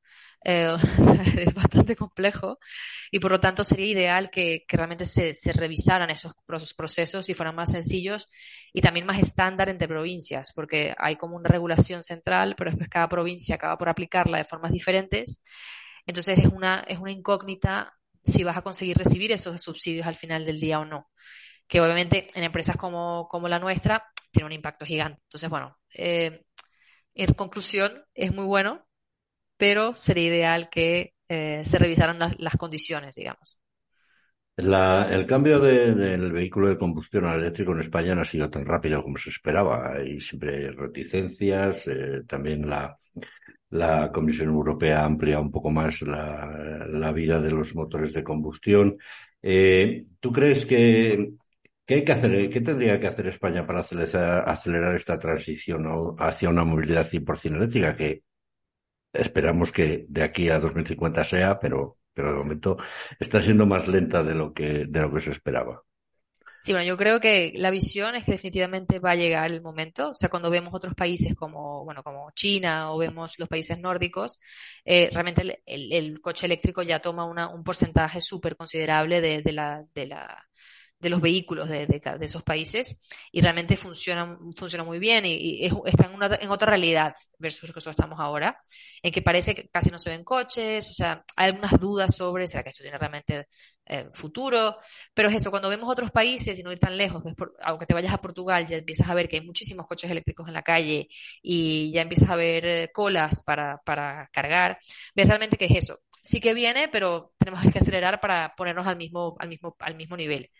eh, 0.44 0.76
es 1.38 1.54
bastante 1.54 1.96
complejo 1.96 2.58
y 3.10 3.18
por 3.18 3.32
lo 3.32 3.40
tanto 3.40 3.64
sería 3.64 3.86
ideal 3.86 4.30
que, 4.30 4.64
que 4.68 4.76
realmente 4.76 5.04
se, 5.04 5.34
se, 5.34 5.52
revisaran 5.52 6.10
esos 6.10 6.34
procesos 6.76 7.28
y 7.28 7.34
fueran 7.34 7.54
más 7.54 7.72
sencillos 7.72 8.28
y 8.72 8.80
también 8.80 9.06
más 9.06 9.18
estándar 9.18 9.68
entre 9.68 9.88
provincias, 9.88 10.52
porque 10.54 10.94
hay 10.98 11.16
como 11.16 11.36
una 11.36 11.48
regulación 11.48 12.02
central, 12.02 12.54
pero 12.56 12.70
después 12.70 12.88
cada 12.88 13.08
provincia 13.08 13.56
acaba 13.56 13.78
por 13.78 13.88
aplicarla 13.88 14.38
de 14.38 14.44
formas 14.44 14.72
diferentes. 14.72 15.40
Entonces 16.06 16.38
es 16.38 16.46
una, 16.46 16.84
es 16.86 16.98
una 16.98 17.12
incógnita 17.12 17.94
si 18.22 18.44
vas 18.44 18.56
a 18.56 18.62
conseguir 18.62 18.96
recibir 18.96 19.32
esos 19.32 19.60
subsidios 19.62 20.06
al 20.06 20.16
final 20.16 20.44
del 20.44 20.60
día 20.60 20.80
o 20.80 20.84
no 20.84 21.10
que 21.66 21.80
obviamente 21.80 22.30
en 22.34 22.44
empresas 22.44 22.76
como, 22.76 23.28
como 23.28 23.48
la 23.48 23.58
nuestra 23.58 24.06
tiene 24.30 24.46
un 24.46 24.52
impacto 24.52 24.84
gigante. 24.84 25.20
Entonces, 25.24 25.48
bueno, 25.48 25.78
eh, 25.94 26.44
en 27.14 27.34
conclusión, 27.34 28.04
es 28.14 28.32
muy 28.32 28.44
bueno, 28.44 28.86
pero 29.56 29.94
sería 29.94 30.28
ideal 30.28 30.68
que 30.70 31.14
eh, 31.28 31.62
se 31.64 31.78
revisaran 31.78 32.18
las, 32.38 32.56
condiciones, 32.56 33.14
digamos. 33.14 33.58
La, 34.56 35.08
el 35.10 35.26
cambio 35.26 35.58
de, 35.58 35.94
del 35.94 36.30
vehículo 36.32 36.68
de 36.68 36.78
combustión 36.78 37.24
al 37.24 37.40
eléctrico 37.40 37.72
en 37.72 37.80
España 37.80 38.14
no 38.14 38.22
ha 38.22 38.24
sido 38.24 38.50
tan 38.50 38.64
rápido 38.64 39.02
como 39.02 39.16
se 39.16 39.30
esperaba. 39.30 39.94
Hay 39.94 40.20
siempre 40.20 40.70
reticencias. 40.70 41.88
Eh, 41.88 42.22
también 42.26 42.68
la, 42.68 42.96
la 43.70 44.12
Comisión 44.12 44.50
Europea 44.50 45.04
amplía 45.04 45.40
un 45.40 45.50
poco 45.50 45.70
más 45.70 46.02
la, 46.02 47.12
vida 47.12 47.40
de 47.40 47.50
los 47.50 47.74
motores 47.74 48.12
de 48.12 48.22
combustión. 48.22 48.96
Eh, 49.42 50.04
¿Tú 50.20 50.32
crees 50.32 50.64
que 50.64 51.34
¿Qué 51.86 51.94
hay 51.96 52.04
que 52.04 52.12
hacer? 52.12 52.48
¿Qué 52.50 52.60
tendría 52.62 52.98
que 52.98 53.08
hacer 53.08 53.26
España 53.26 53.66
para 53.66 53.80
acelerar, 53.80 54.94
esta 54.94 55.18
transición 55.18 55.84
hacia 56.18 56.48
una 56.48 56.64
movilidad 56.64 57.06
100% 57.06 57.56
eléctrica? 57.56 57.94
Que 57.96 58.22
esperamos 59.14 59.72
que 59.72 60.06
de 60.08 60.22
aquí 60.22 60.50
a 60.50 60.60
2050 60.60 61.24
sea, 61.24 61.58
pero, 61.60 61.98
pero 62.12 62.32
de 62.32 62.38
momento 62.38 62.76
está 63.18 63.40
siendo 63.40 63.66
más 63.66 63.88
lenta 63.88 64.22
de 64.22 64.34
lo 64.34 64.52
que, 64.52 64.84
de 64.86 65.00
lo 65.00 65.12
que 65.12 65.20
se 65.20 65.30
esperaba. 65.30 65.82
Sí, 66.64 66.72
bueno, 66.72 66.86
yo 66.86 66.96
creo 66.96 67.20
que 67.20 67.52
la 67.56 67.70
visión 67.70 68.14
es 68.14 68.24
que 68.24 68.32
definitivamente 68.32 68.98
va 68.98 69.10
a 69.10 69.16
llegar 69.16 69.50
el 69.50 69.60
momento. 69.60 70.12
O 70.12 70.14
sea, 70.14 70.30
cuando 70.30 70.48
vemos 70.48 70.72
otros 70.72 70.94
países 70.94 71.34
como, 71.34 71.84
bueno, 71.84 72.02
como 72.02 72.30
China 72.30 72.90
o 72.90 72.96
vemos 72.96 73.38
los 73.38 73.50
países 73.50 73.78
nórdicos, 73.78 74.38
eh, 74.82 75.10
realmente 75.12 75.62
el, 75.66 76.20
coche 76.22 76.46
eléctrico 76.46 76.82
ya 76.82 77.00
toma 77.00 77.26
una, 77.26 77.50
un 77.50 77.64
porcentaje 77.64 78.22
súper 78.22 78.56
considerable 78.56 79.20
de, 79.20 79.42
de, 79.42 79.52
la, 79.52 79.84
de 79.94 80.06
la 80.06 80.46
de 81.04 81.10
los 81.10 81.20
vehículos 81.20 81.68
de, 81.68 82.02
esos 82.20 82.42
países 82.42 82.98
y 83.30 83.40
realmente 83.40 83.76
funciona, 83.76 84.36
funciona 84.56 84.82
muy 84.82 84.98
bien 84.98 85.24
y, 85.26 85.34
y 85.34 85.70
está 85.84 86.10
en, 86.40 86.50
otra 86.50 86.68
realidad 86.68 87.14
versus 87.38 87.68
lo 87.68 87.74
que 87.74 87.90
estamos 87.90 88.18
ahora, 88.18 88.58
en 89.02 89.12
que 89.12 89.22
parece 89.22 89.54
que 89.54 89.68
casi 89.68 89.90
no 89.90 89.98
se 89.98 90.10
ven 90.10 90.24
coches, 90.24 90.88
o 90.88 90.92
sea, 90.92 91.24
hay 91.36 91.50
algunas 91.50 91.78
dudas 91.78 92.16
sobre, 92.16 92.46
¿será 92.46 92.62
que 92.62 92.70
esto 92.70 92.82
tiene 92.82 92.98
realmente 92.98 93.48
eh, 93.86 94.08
futuro? 94.14 94.78
Pero 95.12 95.28
es 95.28 95.36
eso, 95.36 95.50
cuando 95.50 95.68
vemos 95.68 95.90
otros 95.90 96.10
países 96.10 96.58
y 96.58 96.62
no 96.62 96.72
ir 96.72 96.78
tan 96.78 96.96
lejos, 96.96 97.22
aunque 97.62 97.86
te 97.86 97.94
vayas 97.94 98.14
a 98.14 98.20
Portugal, 98.20 98.66
ya 98.66 98.78
empiezas 98.78 99.08
a 99.08 99.14
ver 99.14 99.28
que 99.28 99.36
hay 99.36 99.44
muchísimos 99.44 99.86
coches 99.86 100.10
eléctricos 100.10 100.48
en 100.48 100.54
la 100.54 100.62
calle 100.62 101.08
y 101.42 101.92
ya 101.92 102.00
empiezas 102.00 102.30
a 102.30 102.36
ver 102.36 102.64
eh, 102.64 102.90
colas 102.92 103.42
para, 103.44 103.78
para 103.84 104.28
cargar, 104.32 104.78
ves 105.14 105.28
realmente 105.28 105.58
que 105.58 105.66
es 105.66 105.76
eso. 105.76 106.00
Sí 106.24 106.40
que 106.40 106.54
viene, 106.54 106.88
pero 106.88 107.32
tenemos 107.38 107.62
que 107.72 107.78
acelerar 107.78 108.20
para 108.20 108.54
ponernos 108.56 108.86
al 108.86 108.96
mismo, 108.96 109.36
al 109.38 109.48
mismo, 109.48 109.76
al 109.78 109.94
mismo 109.94 110.16
nivel 110.16 110.50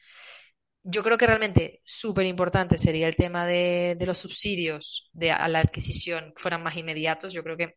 yo 0.82 1.02
creo 1.02 1.16
que 1.18 1.26
realmente 1.26 1.80
súper 1.84 2.26
importante 2.26 2.76
sería 2.78 3.08
el 3.08 3.16
tema 3.16 3.46
de, 3.46 3.96
de 3.98 4.06
los 4.06 4.18
subsidios 4.18 5.08
de, 5.12 5.30
a 5.32 5.48
la 5.48 5.60
adquisición 5.60 6.32
que 6.36 6.42
fueran 6.42 6.62
más 6.62 6.76
inmediatos. 6.76 7.32
Yo 7.32 7.42
creo 7.42 7.56
que, 7.56 7.76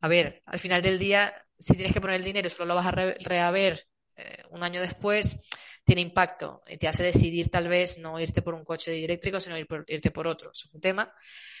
a 0.00 0.08
ver, 0.08 0.42
al 0.46 0.58
final 0.58 0.82
del 0.82 0.98
día, 0.98 1.32
si 1.58 1.74
tienes 1.74 1.94
que 1.94 2.00
poner 2.00 2.16
el 2.16 2.24
dinero 2.24 2.50
solo 2.50 2.66
lo 2.66 2.74
vas 2.74 2.86
a 2.86 2.90
re, 2.90 3.16
rehaber 3.20 3.84
eh, 4.16 4.42
un 4.50 4.62
año 4.64 4.80
después, 4.80 5.36
tiene 5.84 6.02
impacto 6.02 6.62
y 6.68 6.76
te 6.76 6.88
hace 6.88 7.02
decidir 7.02 7.50
tal 7.50 7.68
vez 7.68 7.98
no 7.98 8.20
irte 8.20 8.42
por 8.42 8.54
un 8.54 8.64
coche 8.64 9.04
eléctrico, 9.04 9.40
sino 9.40 9.56
irte 9.58 10.10
por 10.10 10.26
otro. 10.26 10.50
es 10.52 10.66
un 10.72 10.80
tema. 10.80 11.12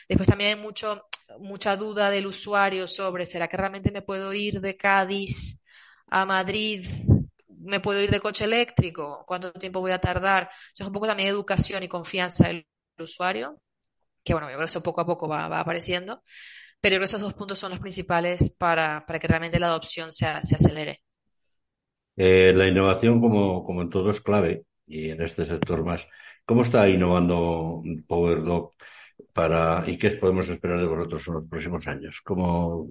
Después 0.08 0.28
también 0.28 0.56
hay 0.56 0.62
mucho, 0.62 1.08
mucha 1.38 1.76
duda 1.76 2.10
del 2.10 2.26
usuario 2.26 2.86
sobre, 2.86 3.26
¿será 3.26 3.48
que 3.48 3.56
realmente 3.56 3.90
me 3.92 4.02
puedo 4.02 4.32
ir 4.32 4.60
de 4.60 4.76
Cádiz 4.76 5.62
a 6.08 6.26
Madrid 6.26 6.86
me 7.60 7.80
puedo 7.80 8.00
ir 8.00 8.10
de 8.10 8.20
coche 8.20 8.44
eléctrico, 8.44 9.24
cuánto 9.26 9.52
tiempo 9.52 9.80
voy 9.80 9.92
a 9.92 10.00
tardar. 10.00 10.50
Eso 10.72 10.84
es 10.84 10.86
un 10.86 10.92
poco 10.92 11.06
también 11.06 11.28
educación 11.28 11.82
y 11.82 11.88
confianza 11.88 12.48
del 12.48 12.66
usuario, 12.98 13.60
que 14.24 14.34
bueno, 14.34 14.48
yo 14.48 14.56
creo 14.56 14.66
que 14.66 14.70
eso 14.70 14.82
poco 14.82 15.00
a 15.00 15.06
poco 15.06 15.28
va, 15.28 15.48
va 15.48 15.60
apareciendo, 15.60 16.22
pero 16.80 17.02
esos 17.04 17.20
dos 17.20 17.34
puntos 17.34 17.58
son 17.58 17.70
los 17.70 17.80
principales 17.80 18.54
para, 18.58 19.04
para 19.06 19.18
que 19.18 19.28
realmente 19.28 19.58
la 19.60 19.68
adopción 19.68 20.12
se, 20.12 20.26
se 20.42 20.54
acelere. 20.56 21.02
Eh, 22.16 22.52
la 22.54 22.68
innovación, 22.68 23.20
como, 23.20 23.82
en 23.82 23.88
todo, 23.88 24.10
es 24.10 24.20
clave 24.20 24.64
y 24.86 25.10
en 25.10 25.22
este 25.22 25.44
sector 25.44 25.84
más. 25.84 26.06
¿Cómo 26.44 26.62
está 26.62 26.88
innovando 26.88 27.82
PowerDoc 28.06 28.74
para 29.32 29.84
y 29.86 29.96
qué 29.96 30.10
podemos 30.12 30.48
esperar 30.48 30.80
de 30.80 30.86
vosotros 30.86 31.26
en 31.28 31.34
los 31.34 31.46
próximos 31.46 31.86
años? 31.86 32.20
¿Cómo, 32.24 32.88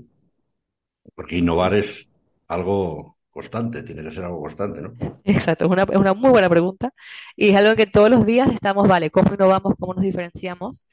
porque 1.16 1.38
innovar 1.38 1.74
es 1.74 2.08
algo 2.48 3.18
constante, 3.30 3.84
tiene 3.84 4.04
que 4.04 4.12
ser 4.12 4.26
algo 4.26 4.42
constante, 4.42 4.82
¿no? 4.82 4.94
Exacto, 5.24 5.66
es 5.66 5.72
una, 5.72 5.84
es 5.84 5.98
una 5.98 6.14
muy 6.14 6.32
buena 6.32 6.50
pregunta 6.50 6.94
y 7.36 7.50
es 7.50 7.56
algo 7.56 7.76
que 7.76 7.88
todos 7.88 8.10
los 8.10 8.26
días 8.26 8.50
estamos, 8.52 8.88
vale, 8.88 9.12
¿cómo 9.12 9.34
innovamos, 9.34 9.74
cómo 9.80 9.94
nos 9.94 10.04
diferenciamos? 10.04 10.86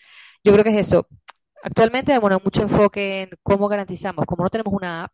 Yo 0.45 0.53
creo 0.53 0.65
que 0.65 0.71
es 0.71 0.87
eso. 0.87 1.09
Actualmente, 1.63 2.19
bueno, 2.19 2.41
mucho 2.45 2.63
enfoque 2.63 3.23
en 3.23 3.31
cómo 3.43 3.69
garantizamos, 3.69 4.25
como 4.27 4.45
no 4.45 4.51
tenemos 4.51 4.73
una 4.75 5.05
app, 5.05 5.13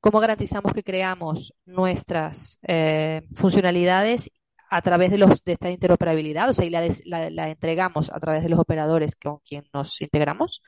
cómo 0.00 0.20
garantizamos 0.20 0.72
que 0.72 0.84
creamos 0.84 1.54
nuestras 1.66 2.58
eh, 2.62 3.22
funcionalidades 3.34 4.30
a 4.70 4.82
través 4.82 5.10
de, 5.10 5.18
los, 5.18 5.42
de 5.44 5.54
esta 5.54 5.70
interoperabilidad, 5.70 6.50
o 6.50 6.52
sea, 6.52 6.66
y 6.66 6.70
la, 6.70 6.86
la, 7.04 7.30
la, 7.30 7.48
entregamos 7.48 8.10
a 8.12 8.20
través 8.20 8.42
de 8.42 8.50
los 8.50 8.60
operadores 8.60 9.16
con 9.16 9.38
quien 9.38 9.64
nos 9.72 10.00
integramos, 10.00 10.62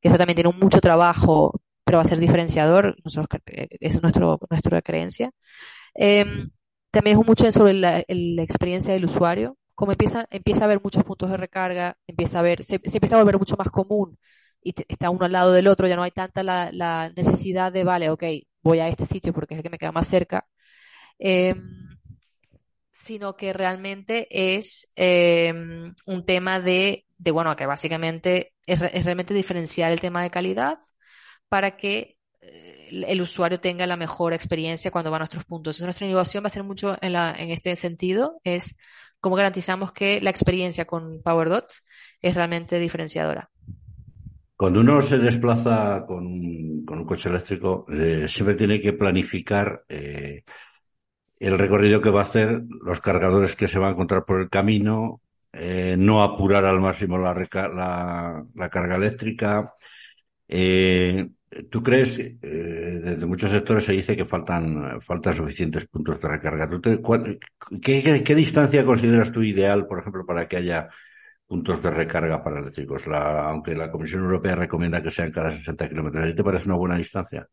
que 0.00 0.08
eso 0.08 0.18
también 0.18 0.34
tiene 0.36 0.52
mucho 0.52 0.80
trabajo 0.80 1.60
pero 1.88 1.98
va 1.98 2.02
a 2.02 2.06
ser 2.06 2.18
diferenciador, 2.18 2.96
nosotros, 3.02 3.40
eh, 3.46 3.66
es 3.80 4.02
nuestro, 4.02 4.38
nuestra 4.50 4.82
creencia. 4.82 5.30
Eh, 5.94 6.26
también 6.90 7.18
es 7.18 7.26
mucho 7.26 7.50
sobre 7.50 7.72
la, 7.72 8.00
experiencia 8.42 8.92
del 8.92 9.06
usuario, 9.06 9.56
como 9.74 9.92
empieza, 9.92 10.26
empieza 10.30 10.60
a 10.60 10.64
haber 10.64 10.82
muchos 10.82 11.02
puntos 11.02 11.30
de 11.30 11.38
recarga, 11.38 11.96
empieza 12.06 12.40
a 12.40 12.42
ver, 12.42 12.62
se 12.62 12.74
empieza 12.74 13.16
a 13.16 13.20
volver 13.20 13.38
mucho 13.38 13.56
más 13.56 13.70
común 13.70 14.18
y 14.62 14.74
está 14.88 15.10
uno 15.10 15.24
al 15.26 15.32
lado 15.32 15.52
del 15.52 15.68
otro, 15.68 15.86
ya 15.86 15.96
no 15.96 16.02
hay 16.02 16.10
tanta 16.10 16.42
la, 16.42 16.70
la, 16.72 17.10
necesidad 17.16 17.72
de, 17.72 17.84
vale, 17.84 18.10
ok, 18.10 18.24
voy 18.62 18.80
a 18.80 18.88
este 18.88 19.06
sitio 19.06 19.32
porque 19.32 19.54
es 19.54 19.58
el 19.58 19.62
que 19.62 19.70
me 19.70 19.78
queda 19.78 19.92
más 19.92 20.08
cerca. 20.08 20.46
Eh, 21.18 21.54
sino 22.92 23.36
que 23.36 23.52
realmente 23.52 24.26
es 24.30 24.92
eh, 24.96 25.52
un 26.06 26.26
tema 26.26 26.60
de, 26.60 27.06
de, 27.16 27.30
bueno, 27.30 27.54
que 27.56 27.66
básicamente 27.66 28.54
es, 28.66 28.82
es, 28.82 29.04
realmente 29.04 29.34
diferenciar 29.34 29.92
el 29.92 30.00
tema 30.00 30.22
de 30.22 30.30
calidad 30.30 30.78
para 31.48 31.76
que 31.76 32.16
eh, 32.40 32.88
el 32.90 33.20
usuario 33.22 33.60
tenga 33.60 33.86
la 33.86 33.96
mejor 33.96 34.32
experiencia 34.32 34.90
cuando 34.90 35.10
va 35.10 35.16
a 35.16 35.20
nuestros 35.20 35.44
puntos. 35.44 35.76
Entonces, 35.76 35.84
nuestra 35.84 36.06
innovación 36.06 36.42
va 36.42 36.48
a 36.48 36.50
ser 36.50 36.64
mucho 36.64 36.98
en, 37.00 37.12
la, 37.12 37.34
en 37.38 37.50
este 37.50 37.76
sentido, 37.76 38.40
es 38.44 38.76
cómo 39.20 39.36
garantizamos 39.36 39.92
que 39.92 40.20
la 40.20 40.30
experiencia 40.30 40.84
con 40.84 41.22
PowerDot 41.22 41.72
es 42.20 42.34
realmente 42.34 42.78
diferenciadora. 42.78 43.50
Cuando 44.58 44.80
uno 44.80 45.00
se 45.02 45.18
desplaza 45.18 46.04
con, 46.04 46.84
con 46.84 46.98
un 46.98 47.04
coche 47.04 47.28
eléctrico, 47.28 47.86
eh, 47.88 48.26
siempre 48.26 48.56
tiene 48.56 48.80
que 48.80 48.92
planificar 48.92 49.84
eh, 49.88 50.42
el 51.38 51.56
recorrido 51.56 52.00
que 52.00 52.10
va 52.10 52.22
a 52.22 52.24
hacer, 52.24 52.62
los 52.82 53.00
cargadores 53.00 53.54
que 53.54 53.68
se 53.68 53.78
va 53.78 53.86
a 53.86 53.92
encontrar 53.92 54.24
por 54.24 54.40
el 54.40 54.50
camino, 54.50 55.22
eh, 55.52 55.94
no 55.96 56.24
apurar 56.24 56.64
al 56.64 56.80
máximo 56.80 57.18
la, 57.18 57.34
la, 57.34 58.44
la 58.52 58.68
carga 58.68 58.96
eléctrica. 58.96 59.74
Eh, 60.48 61.28
¿Tú 61.70 61.80
crees, 61.80 62.18
eh, 62.18 62.34
desde 62.42 63.26
muchos 63.26 63.52
sectores 63.52 63.84
se 63.84 63.92
dice 63.92 64.16
que 64.16 64.24
faltan, 64.24 65.00
faltan 65.00 65.34
suficientes 65.34 65.86
puntos 65.86 66.20
de 66.20 66.28
recarga? 66.28 66.68
¿Tú 66.68 66.80
te, 66.80 67.00
qué, 67.80 68.22
qué, 68.24 68.34
distancia 68.34 68.84
consideras 68.84 69.30
tú 69.30 69.40
ideal, 69.42 69.86
por 69.86 70.00
ejemplo, 70.00 70.26
para 70.26 70.48
que 70.48 70.56
haya 70.56 70.88
puntos 71.48 71.82
de 71.82 71.90
recarga 71.90 72.42
para 72.44 72.60
eléctricos? 72.60 73.08
La, 73.08 73.48
aunque 73.48 73.74
la 73.74 73.90
Comisión 73.90 74.22
Europea 74.22 74.54
recomienda 74.54 75.02
que 75.02 75.10
sean 75.10 75.32
cada 75.32 75.50
60 75.50 75.88
kilómetros, 75.88 76.36
¿te 76.36 76.44
parece 76.44 76.66
una 76.66 76.76
buena 76.76 76.96
distancia? 76.96 77.48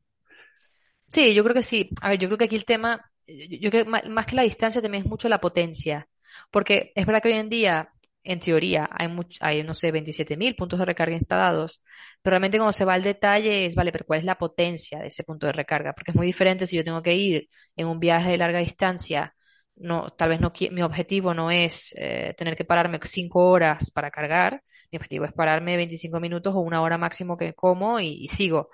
Sí, 1.07 1.33
yo 1.33 1.43
creo 1.43 1.55
que 1.55 1.63
sí. 1.63 1.89
A 2.01 2.09
ver, 2.09 2.19
yo 2.19 2.27
creo 2.27 2.37
que 2.37 2.45
aquí 2.45 2.55
el 2.55 2.65
tema, 2.65 3.11
yo 3.25 3.69
creo 3.71 3.85
que 3.85 4.09
más 4.09 4.25
que 4.25 4.35
la 4.35 4.43
distancia 4.43 4.81
también 4.81 5.03
es 5.03 5.09
mucho 5.09 5.29
la 5.29 5.39
potencia. 5.39 6.07
Porque 6.51 6.91
es 6.95 7.05
verdad 7.05 7.21
que 7.21 7.29
hoy 7.29 7.35
en 7.35 7.49
día 7.49 7.89
en 8.23 8.39
teoría 8.39 8.89
hay, 8.91 9.07
much, 9.07 9.37
hay 9.39 9.63
no 9.63 9.73
sé, 9.75 9.91
27.000 9.91 10.55
puntos 10.55 10.79
de 10.79 10.85
recarga 10.85 11.13
instalados, 11.13 11.83
pero 12.21 12.33
realmente 12.33 12.57
cuando 12.57 12.73
se 12.73 12.83
va 12.85 12.95
al 12.95 13.03
detalle 13.03 13.67
es, 13.67 13.75
vale, 13.75 13.91
pero 13.91 14.05
¿cuál 14.05 14.19
es 14.19 14.25
la 14.25 14.37
potencia 14.37 14.99
de 14.99 15.07
ese 15.07 15.23
punto 15.23 15.45
de 15.45 15.53
recarga? 15.53 15.93
Porque 15.93 16.11
es 16.11 16.15
muy 16.17 16.25
diferente 16.25 16.65
si 16.67 16.75
yo 16.75 16.83
tengo 16.83 17.03
que 17.03 17.13
ir 17.13 17.49
en 17.75 17.87
un 17.87 17.99
viaje 17.99 18.31
de 18.31 18.37
larga 18.37 18.59
distancia, 18.59 19.35
no, 19.77 20.09
tal 20.11 20.29
vez 20.29 20.39
no, 20.39 20.53
mi 20.71 20.81
objetivo 20.81 21.33
no 21.33 21.51
es 21.51 21.93
eh, 21.97 22.33
tener 22.37 22.55
que 22.55 22.65
pararme 22.65 22.99
5 23.03 23.49
horas 23.49 23.91
para 23.91 24.11
cargar, 24.11 24.63
mi 24.91 24.97
objetivo 24.97 25.25
es 25.25 25.33
pararme 25.33 25.77
25 25.77 26.19
minutos 26.19 26.53
o 26.55 26.59
una 26.59 26.81
hora 26.81 26.97
máximo 26.97 27.37
que 27.37 27.53
como 27.53 27.99
y, 27.99 28.27
sigo. 28.27 28.69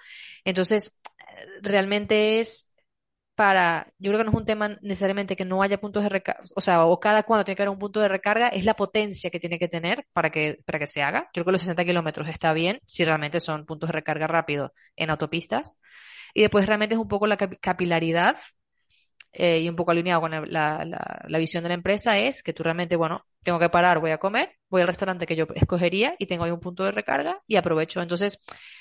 Entonces, 0.46 1.02
realmente 1.62 2.40
es 2.40 2.72
para, 3.36 3.92
yo 3.98 4.12
creo 4.12 4.20
que 4.20 4.24
no 4.26 4.32
es 4.32 4.38
un 4.38 4.46
tema 4.46 4.78
necesariamente 4.82 5.36
que 5.36 5.46
no 5.46 5.64
haya 5.64 5.80
puntos 5.82 6.04
de 6.04 6.10
recarga, 6.10 6.44
o 6.56 6.62
sea, 6.62 6.86
o 6.86 7.00
cada 7.00 7.24
cuando 7.24 7.44
tiene 7.46 7.56
que 7.56 7.64
haber 7.64 7.74
un 7.74 7.80
punto 7.80 8.00
de 8.00 8.08
recarga, 8.08 8.50
es 8.50 8.66
la 8.66 8.76
potencia 8.76 9.32
que 9.32 9.40
tiene 9.40 9.58
que 9.58 9.68
tener 9.68 10.06
para 10.14 10.30
que, 10.30 10.60
para 10.66 10.80
que 10.80 10.88
se 10.88 11.02
haga. 11.02 11.22
Yo 11.34 11.42
creo 11.42 11.46
que 11.46 11.52
los 11.54 11.62
60 11.62 11.86
kilómetros 11.86 12.30
está 12.30 12.54
bien 12.54 12.80
si 12.86 13.04
realmente 13.06 13.40
son 13.40 13.66
puntos 13.66 13.90
de 13.90 13.94
recarga 13.94 14.28
rápido 14.28 14.74
en 14.96 15.10
autopistas. 15.10 15.80
Y 16.34 16.42
después 16.42 16.66
realmente 16.66 16.96
es 16.96 17.02
un 17.02 17.08
poco 17.08 17.28
la 17.28 17.38
capilaridad 17.38 18.38
eh, 19.34 19.60
y 19.62 19.70
un 19.70 19.76
poco 19.76 19.92
alineado 19.92 20.22
con 20.22 20.32
la, 20.32 20.86
la, 20.86 21.38
visión 21.40 21.64
de 21.64 21.70
la 21.70 21.76
empresa 21.76 22.18
es 22.18 22.44
que 22.44 22.54
tú 22.54 22.64
realmente, 22.64 22.96
bueno, 22.98 23.22
tengo 23.44 23.60
que 23.60 23.70
parar, 23.70 24.00
voy 24.00 24.12
a 24.12 24.18
comer, 24.18 24.58
voy 24.70 24.82
al 24.82 24.88
restaurante 24.88 25.26
que 25.26 25.36
yo 25.36 25.48
escogería 25.56 26.16
y 26.20 26.26
tengo 26.26 26.44
ahí 26.44 26.52
un 26.52 26.60
punto 26.60 26.84
de 26.84 26.92
recarga 26.92 27.42
y 27.48 27.56
aprovecho. 27.56 28.02
Entonces, 28.02 28.40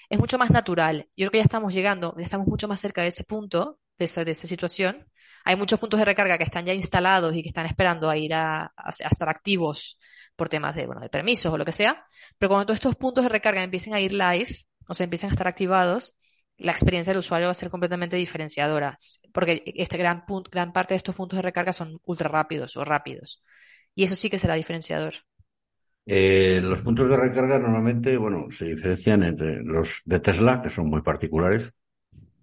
es 0.08 0.18
mucho 0.18 0.38
más 0.38 0.50
natural. 0.50 1.06
Yo 1.16 1.24
creo 1.24 1.30
que 1.30 1.38
ya 1.38 1.44
estamos 1.44 1.72
llegando, 1.72 2.14
ya 2.18 2.24
estamos 2.24 2.48
mucho 2.48 2.66
más 2.66 2.80
cerca 2.80 3.02
de 3.02 3.08
ese 3.08 3.24
punto 3.24 3.78
de 3.98 4.06
esa, 4.06 4.24
de 4.24 4.32
esa 4.32 4.46
situación. 4.48 5.06
Hay 5.44 5.56
muchos 5.56 5.78
puntos 5.78 5.98
de 5.98 6.04
recarga 6.04 6.36
que 6.36 6.44
están 6.44 6.66
ya 6.66 6.74
instalados 6.74 7.34
y 7.34 7.42
que 7.42 7.48
están 7.48 7.66
esperando 7.66 8.10
a 8.10 8.16
ir 8.16 8.34
a, 8.34 8.62
a, 8.62 8.72
a 8.76 9.08
estar 9.08 9.28
activos 9.28 9.98
por 10.36 10.48
temas 10.48 10.74
de, 10.74 10.86
bueno, 10.86 11.00
de 11.00 11.08
permisos 11.08 11.52
o 11.52 11.58
lo 11.58 11.64
que 11.64 11.72
sea. 11.72 12.04
Pero 12.38 12.50
cuando 12.50 12.66
todos 12.66 12.78
estos 12.78 12.96
puntos 12.96 13.22
de 13.24 13.28
recarga 13.28 13.62
empiecen 13.62 13.94
a 13.94 14.00
ir 14.00 14.12
live, 14.12 14.48
o 14.88 14.94
sea, 14.94 15.04
empiecen 15.04 15.30
a 15.30 15.32
estar 15.32 15.46
activados, 15.46 16.14
la 16.60 16.72
experiencia 16.72 17.12
del 17.12 17.20
usuario 17.20 17.48
va 17.48 17.52
a 17.52 17.54
ser 17.54 17.70
completamente 17.70 18.16
diferenciadora, 18.16 18.96
porque 19.32 19.62
este 19.76 19.98
gran, 19.98 20.24
gran 20.52 20.72
parte 20.72 20.94
de 20.94 20.98
estos 20.98 21.14
puntos 21.16 21.36
de 21.38 21.42
recarga 21.42 21.72
son 21.72 22.00
ultra 22.04 22.28
rápidos 22.28 22.76
o 22.76 22.84
rápidos. 22.84 23.42
Y 23.94 24.04
eso 24.04 24.16
sí 24.16 24.30
que 24.30 24.38
será 24.38 24.54
diferenciador. 24.54 25.14
Eh, 26.06 26.60
los 26.62 26.82
puntos 26.82 27.08
de 27.08 27.16
recarga 27.16 27.58
normalmente, 27.58 28.16
bueno, 28.16 28.50
se 28.50 28.66
diferencian 28.66 29.22
entre 29.22 29.62
los 29.62 30.02
de 30.04 30.20
Tesla, 30.20 30.60
que 30.62 30.70
son 30.70 30.88
muy 30.90 31.02
particulares, 31.02 31.72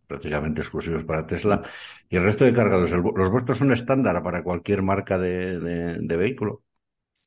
prácticamente 0.07 0.61
exclusivos 0.61 1.05
para 1.05 1.27
Tesla, 1.27 1.61
y 2.09 2.17
el 2.17 2.23
resto 2.25 2.45
de 2.45 2.53
cargadores. 2.53 2.93
¿Los 2.93 3.31
vuestros 3.31 3.59
son 3.59 3.73
estándar 3.73 4.23
para 4.23 4.43
cualquier 4.43 4.83
marca 4.83 5.17
de, 5.19 5.59
de, 5.59 5.99
de 6.01 6.17
vehículo? 6.17 6.63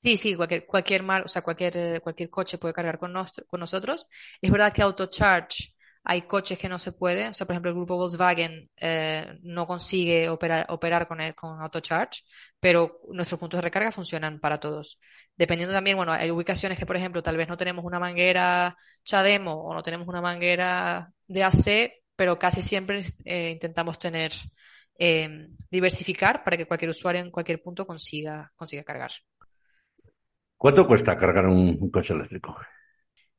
Sí, 0.02 0.16
sí, 0.16 0.34
cualquier, 0.34 0.64
cualquier 0.66 1.02
mar, 1.02 1.22
o 1.24 1.28
sea, 1.28 1.42
cualquier, 1.42 2.00
cualquier 2.00 2.30
coche 2.30 2.56
puede 2.56 2.72
cargar 2.72 2.98
con, 2.98 3.12
nos, 3.12 3.32
con 3.46 3.60
nosotros. 3.60 4.08
Es 4.40 4.50
verdad 4.50 4.72
que 4.72 4.80
AutoCharge 4.82 5.74
hay 6.02 6.22
coches 6.22 6.58
que 6.58 6.68
no 6.68 6.78
se 6.78 6.92
puede, 6.92 7.28
o 7.28 7.34
sea, 7.34 7.46
por 7.46 7.54
ejemplo, 7.54 7.70
el 7.70 7.76
grupo 7.76 7.96
Volkswagen 7.96 8.70
eh, 8.76 9.38
no 9.42 9.66
consigue 9.66 10.28
operar, 10.30 10.66
operar 10.70 11.06
con, 11.06 11.20
el, 11.20 11.34
con 11.34 11.60
AutoCharge, 11.60 12.22
pero 12.58 13.00
nuestros 13.10 13.38
puntos 13.38 13.58
de 13.58 13.62
recarga 13.62 13.92
funcionan 13.92 14.40
para 14.40 14.58
todos. 14.58 14.98
Dependiendo 15.36 15.74
también, 15.74 15.96
bueno, 15.96 16.12
hay 16.12 16.30
ubicaciones 16.30 16.78
que, 16.78 16.86
por 16.86 16.96
ejemplo, 16.96 17.22
tal 17.22 17.36
vez 17.36 17.48
no 17.48 17.56
tenemos 17.56 17.84
una 17.84 18.00
manguera 18.00 18.76
Chademo 19.04 19.52
o 19.52 19.74
no 19.74 19.82
tenemos 19.82 20.08
una 20.08 20.22
manguera 20.22 21.12
de 21.28 21.44
AC, 21.44 21.92
pero 22.16 22.38
casi 22.38 22.62
siempre 22.62 23.00
eh, 23.24 23.50
intentamos 23.50 23.98
tener, 23.98 24.32
eh, 24.98 25.48
diversificar 25.70 26.42
para 26.44 26.56
que 26.56 26.66
cualquier 26.66 26.90
usuario 26.90 27.20
en 27.20 27.30
cualquier 27.30 27.62
punto 27.62 27.86
consiga, 27.86 28.50
consiga 28.56 28.84
cargar. 28.84 29.10
¿Cuánto 30.56 30.86
cuesta 30.86 31.16
cargar 31.16 31.46
un, 31.46 31.76
un 31.80 31.90
coche 31.90 32.14
eléctrico? 32.14 32.56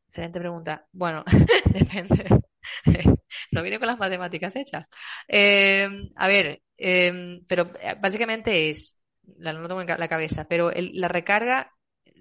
Excelente 0.08 0.40
pregunta. 0.40 0.86
Bueno, 0.92 1.24
depende. 1.66 2.42
no 3.52 3.62
viene 3.62 3.80
con 3.80 3.88
las 3.88 4.00
matemáticas 4.00 4.56
hechas. 4.56 4.88
Eh, 5.28 5.88
a 6.16 6.28
ver, 6.28 6.62
eh, 6.78 7.42
pero 7.48 7.72
básicamente 8.02 8.70
es, 8.70 9.00
la 9.38 9.54
no 9.54 9.68
tengo 9.68 9.82
en 9.82 9.88
la 9.88 10.08
cabeza, 10.08 10.48
pero 10.48 10.72
la 10.76 11.08
recarga 11.08 11.72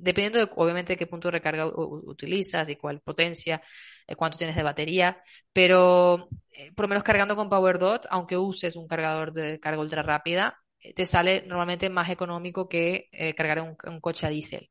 dependiendo 0.00 0.38
de, 0.38 0.50
obviamente, 0.56 0.94
de 0.94 0.96
qué 0.96 1.06
punto 1.06 1.28
de 1.28 1.32
recarga 1.32 1.66
utilizas 1.66 2.68
y 2.68 2.76
cuál 2.76 3.00
potencia, 3.00 3.62
eh, 4.06 4.16
cuánto 4.16 4.38
tienes 4.38 4.56
de 4.56 4.62
batería, 4.62 5.20
pero 5.52 6.28
eh, 6.50 6.72
por 6.72 6.84
lo 6.84 6.88
menos 6.88 7.04
cargando 7.04 7.36
con 7.36 7.48
PowerDot, 7.48 8.06
aunque 8.10 8.36
uses 8.36 8.76
un 8.76 8.88
cargador 8.88 9.32
de 9.32 9.60
carga 9.60 9.80
ultra 9.80 10.02
rápida, 10.02 10.58
eh, 10.80 10.94
te 10.94 11.06
sale 11.06 11.44
normalmente 11.46 11.90
más 11.90 12.08
económico 12.10 12.68
que 12.68 13.08
eh, 13.12 13.34
cargar 13.34 13.60
un, 13.60 13.76
un, 13.86 14.00
coche 14.00 14.26
a 14.26 14.30
diésel. 14.30 14.70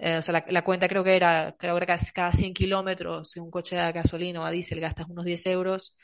O 0.00 0.22
sea, 0.22 0.44
la, 0.48 0.62
cuenta 0.62 0.88
creo 0.88 1.02
que 1.02 1.16
era, 1.16 1.56
creo 1.58 1.78
que 1.78 1.86
cada 2.14 2.32
100 2.32 2.54
kilómetros, 2.54 3.36
un 3.36 3.50
coche 3.50 3.78
a 3.78 3.92
gasolina 3.92 4.40
o 4.40 4.44
a 4.44 4.50
diésel 4.50 4.80
gastas 4.80 5.08
unos 5.08 5.24
10 5.24 5.46
euros, 5.46 5.96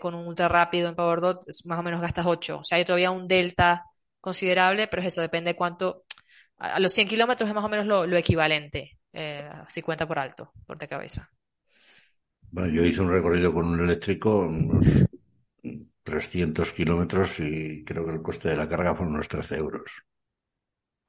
con 0.00 0.14
un 0.14 0.26
ultra 0.26 0.48
rápido 0.48 0.88
en 0.88 0.94
PowerDot 0.94 1.44
más 1.64 1.78
o 1.78 1.82
menos 1.82 2.00
gastas 2.00 2.26
8. 2.26 2.58
O 2.58 2.64
sea, 2.64 2.78
hay 2.78 2.84
todavía 2.84 3.10
un 3.10 3.26
delta 3.26 3.84
considerable, 4.20 4.86
pero 4.86 5.02
es 5.02 5.08
eso, 5.08 5.20
depende 5.20 5.56
cuánto, 5.56 6.04
a 6.62 6.78
los 6.78 6.92
100 6.92 7.08
kilómetros 7.08 7.48
es 7.48 7.54
más 7.54 7.64
o 7.64 7.68
menos 7.68 7.86
lo, 7.86 8.06
lo 8.06 8.16
equivalente, 8.16 8.98
eh, 9.12 9.50
si 9.68 9.82
cuenta 9.82 10.06
por 10.06 10.18
alto, 10.18 10.52
por 10.64 10.78
de 10.78 10.88
cabeza. 10.88 11.28
Bueno, 12.50 12.72
yo 12.72 12.84
hice 12.84 13.00
un 13.00 13.10
recorrido 13.10 13.52
con 13.52 13.66
un 13.66 13.80
eléctrico, 13.80 14.38
unos 14.38 14.86
300 16.04 16.72
kilómetros 16.72 17.40
y 17.40 17.84
creo 17.84 18.04
que 18.04 18.12
el 18.12 18.22
coste 18.22 18.50
de 18.50 18.56
la 18.56 18.68
carga 18.68 18.94
fueron 18.94 19.14
unos 19.14 19.28
13 19.28 19.56
euros. 19.56 20.04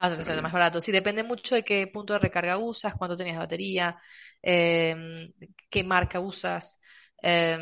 Ah, 0.04 0.10
sea, 0.10 0.34
es 0.34 0.42
más 0.42 0.52
barato. 0.52 0.80
Sí, 0.80 0.92
depende 0.92 1.24
mucho 1.24 1.54
de 1.54 1.62
qué 1.62 1.86
punto 1.86 2.12
de 2.12 2.18
recarga 2.18 2.58
usas, 2.58 2.94
cuánto 2.94 3.16
tenías 3.16 3.36
de 3.36 3.40
batería, 3.40 3.96
eh, 4.42 5.32
qué 5.70 5.84
marca 5.84 6.20
usas. 6.20 6.80
Eh, 7.22 7.58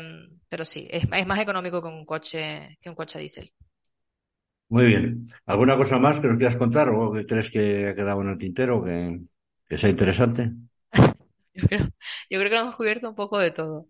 pero 0.49 0.65
sí, 0.65 0.87
es, 0.89 1.05
es, 1.09 1.27
más 1.27 1.39
económico 1.39 1.81
que 1.81 1.87
un 1.87 2.05
coche, 2.05 2.77
que 2.81 2.89
un 2.89 2.95
coche 2.95 3.17
a 3.17 3.21
diésel. 3.21 3.51
Muy 4.69 4.85
bien. 4.85 5.25
¿Alguna 5.45 5.77
cosa 5.77 5.99
más 5.99 6.19
que 6.19 6.27
nos 6.27 6.37
quieras 6.37 6.57
contar 6.57 6.89
o 6.89 7.13
que 7.13 7.25
crees 7.25 7.49
que 7.49 7.87
ha 7.89 7.95
quedado 7.95 8.21
en 8.21 8.29
el 8.29 8.37
tintero 8.37 8.83
que, 8.83 9.21
que 9.67 9.77
sea 9.77 9.89
interesante? 9.89 10.51
yo, 11.53 11.67
creo, 11.67 11.79
yo 12.29 12.39
creo 12.39 12.49
que 12.49 12.57
hemos 12.57 12.75
cubierto 12.75 13.09
un 13.09 13.15
poco 13.15 13.39
de 13.39 13.51
todo. 13.51 13.87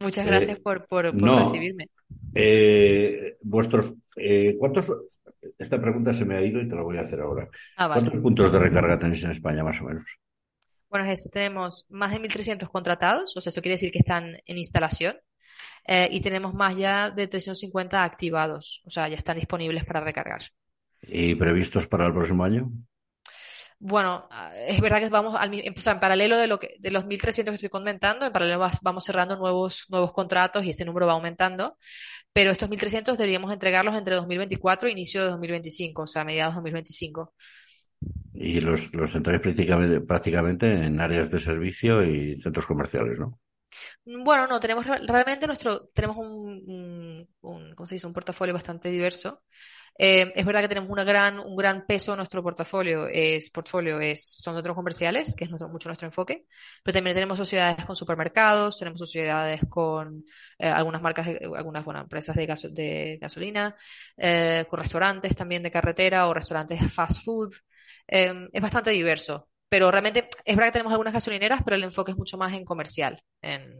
Muchas 0.00 0.26
gracias 0.26 0.58
eh, 0.58 0.60
por, 0.60 0.86
por, 0.86 1.12
por 1.12 1.22
no, 1.22 1.38
recibirme. 1.38 1.88
Eh, 2.34 3.36
vuestros, 3.42 3.94
eh, 4.16 4.56
¿cuántos? 4.58 4.92
Esta 5.58 5.80
pregunta 5.80 6.12
se 6.12 6.24
me 6.24 6.36
ha 6.36 6.42
ido 6.42 6.60
y 6.60 6.68
te 6.68 6.74
la 6.74 6.82
voy 6.82 6.98
a 6.98 7.02
hacer 7.02 7.20
ahora. 7.20 7.48
Ah, 7.76 7.86
vale. 7.86 8.02
¿Cuántos 8.02 8.20
puntos 8.20 8.52
de 8.52 8.58
recarga 8.58 8.98
tenéis 8.98 9.24
en 9.24 9.30
España, 9.30 9.64
más 9.64 9.80
o 9.80 9.84
menos? 9.84 10.18
Bueno, 10.88 11.06
es 11.06 11.20
eso. 11.20 11.30
Tenemos 11.32 11.86
más 11.88 12.12
de 12.12 12.20
1.300 12.20 12.70
contratados, 12.70 13.36
o 13.36 13.40
sea, 13.40 13.50
eso 13.50 13.60
quiere 13.60 13.74
decir 13.74 13.90
que 13.90 13.98
están 13.98 14.36
en 14.46 14.58
instalación 14.58 15.16
eh, 15.86 16.08
y 16.10 16.20
tenemos 16.20 16.54
más 16.54 16.76
ya 16.76 17.10
de 17.10 17.26
350 17.26 18.02
activados, 18.02 18.82
o 18.84 18.90
sea, 18.90 19.08
ya 19.08 19.16
están 19.16 19.36
disponibles 19.36 19.84
para 19.84 20.00
recargar. 20.00 20.42
¿Y 21.02 21.34
previstos 21.34 21.88
para 21.88 22.06
el 22.06 22.12
próximo 22.12 22.44
año? 22.44 22.70
Bueno, 23.86 24.26
es 24.66 24.80
verdad 24.80 24.98
que 24.98 25.10
vamos 25.10 25.34
al, 25.38 25.50
o 25.52 25.80
sea, 25.82 25.92
en 25.92 26.00
paralelo 26.00 26.38
de 26.38 26.46
lo 26.46 26.58
que 26.58 26.76
de 26.78 26.90
los 26.90 27.04
1.300 27.04 27.50
que 27.50 27.56
estoy 27.56 27.68
comentando, 27.68 28.24
en 28.24 28.32
paralelo 28.32 28.66
vamos 28.80 29.04
cerrando 29.04 29.36
nuevos 29.36 29.84
nuevos 29.90 30.14
contratos 30.14 30.64
y 30.64 30.70
este 30.70 30.86
número 30.86 31.06
va 31.06 31.12
aumentando, 31.12 31.76
pero 32.32 32.50
estos 32.50 32.70
1.300 32.70 33.18
deberíamos 33.18 33.52
entregarlos 33.52 33.94
entre 33.98 34.14
2024 34.14 34.88
e 34.88 34.92
inicio 34.92 35.22
de 35.22 35.28
2025, 35.28 36.00
o 36.00 36.06
sea, 36.06 36.24
mediados 36.24 36.54
de 36.54 36.60
2025. 36.60 37.34
Y 38.32 38.62
los, 38.62 38.94
los 38.94 39.12
prácticamente, 39.12 40.00
prácticamente 40.00 40.86
en 40.86 40.98
áreas 40.98 41.30
de 41.30 41.38
servicio 41.38 42.02
y 42.02 42.38
centros 42.38 42.64
comerciales, 42.64 43.20
¿no? 43.20 43.38
Bueno, 44.06 44.46
no, 44.46 44.60
tenemos 44.60 44.86
realmente 44.86 45.46
nuestro, 45.46 45.88
tenemos 45.88 46.16
un, 46.16 47.28
un, 47.42 47.74
¿cómo 47.74 47.86
se 47.86 47.96
dice? 47.96 48.06
Un 48.06 48.14
portafolio 48.14 48.54
bastante 48.54 48.88
diverso. 48.88 49.42
Eh, 49.96 50.32
es 50.34 50.44
verdad 50.44 50.62
que 50.62 50.68
tenemos 50.68 50.90
gran, 51.04 51.38
un 51.38 51.56
gran 51.56 51.86
peso 51.86 52.12
en 52.12 52.16
nuestro 52.16 52.42
portafolio, 52.42 53.06
es, 53.06 53.48
portfolio 53.50 54.00
es, 54.00 54.24
son 54.40 54.54
centros 54.54 54.74
comerciales, 54.74 55.34
que 55.36 55.44
es 55.44 55.50
nuestro, 55.50 55.68
mucho 55.68 55.88
nuestro 55.88 56.08
enfoque, 56.08 56.46
pero 56.82 56.94
también 56.94 57.14
tenemos 57.14 57.38
sociedades 57.38 57.84
con 57.84 57.94
supermercados, 57.94 58.78
tenemos 58.78 58.98
sociedades 58.98 59.60
con 59.68 60.24
eh, 60.58 60.68
algunas 60.68 61.00
marcas, 61.00 61.28
algunas 61.56 61.84
bueno, 61.84 62.00
empresas 62.00 62.34
de, 62.34 63.18
gasolina, 63.20 63.76
eh, 64.16 64.64
con 64.68 64.80
restaurantes 64.80 65.34
también 65.36 65.62
de 65.62 65.70
carretera 65.70 66.26
o 66.26 66.34
restaurantes 66.34 66.80
fast 66.92 67.22
food. 67.24 67.52
Eh, 68.08 68.48
es 68.52 68.62
bastante 68.62 68.90
diverso, 68.90 69.48
pero 69.68 69.90
realmente 69.90 70.28
es 70.44 70.56
verdad 70.56 70.68
que 70.68 70.72
tenemos 70.72 70.92
algunas 70.92 71.14
gasolineras, 71.14 71.62
pero 71.62 71.76
el 71.76 71.84
enfoque 71.84 72.10
es 72.10 72.18
mucho 72.18 72.36
más 72.36 72.52
en 72.52 72.64
comercial, 72.64 73.22
en, 73.40 73.72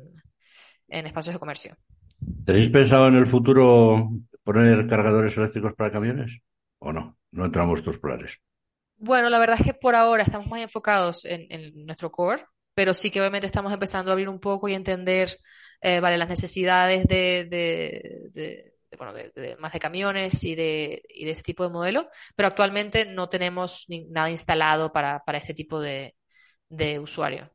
en 0.88 1.06
espacios 1.06 1.34
de 1.34 1.40
comercio. 1.40 1.76
¿Tenéis 2.46 2.70
pensado 2.70 3.08
en 3.08 3.16
el 3.16 3.26
futuro 3.26 4.10
poner 4.44 4.86
cargadores 4.86 5.36
eléctricos 5.36 5.74
para 5.74 5.90
camiones? 5.90 6.40
¿O 6.78 6.92
no? 6.92 7.16
No 7.32 7.44
entramos 7.46 7.82
tus 7.82 7.98
planes. 7.98 8.40
Bueno, 8.96 9.28
la 9.28 9.38
verdad 9.38 9.58
es 9.60 9.66
que 9.66 9.74
por 9.74 9.94
ahora 9.94 10.22
estamos 10.22 10.46
más 10.48 10.60
enfocados 10.60 11.24
en, 11.24 11.46
en 11.50 11.84
nuestro 11.86 12.10
core, 12.10 12.44
pero 12.74 12.94
sí 12.94 13.10
que 13.10 13.20
obviamente 13.20 13.46
estamos 13.46 13.72
empezando 13.72 14.10
a 14.10 14.12
abrir 14.12 14.28
un 14.28 14.40
poco 14.40 14.68
y 14.68 14.74
entender, 14.74 15.36
eh, 15.80 16.00
vale, 16.00 16.16
las 16.16 16.28
necesidades 16.28 17.04
de, 17.06 17.46
de, 17.50 18.30
de, 18.32 18.74
bueno, 18.96 19.12
de, 19.12 19.56
más 19.58 19.72
de 19.72 19.80
camiones 19.80 20.42
y 20.44 20.54
de, 20.54 21.02
y 21.08 21.24
de 21.24 21.32
este 21.32 21.42
tipo 21.42 21.64
de 21.64 21.70
modelo, 21.70 22.08
pero 22.36 22.48
actualmente 22.48 23.04
no 23.04 23.28
tenemos 23.28 23.86
nada 24.08 24.30
instalado 24.30 24.92
para, 24.92 25.20
para 25.24 25.38
ese 25.38 25.54
tipo 25.54 25.80
de 25.80 26.14
usuario. 27.00 27.50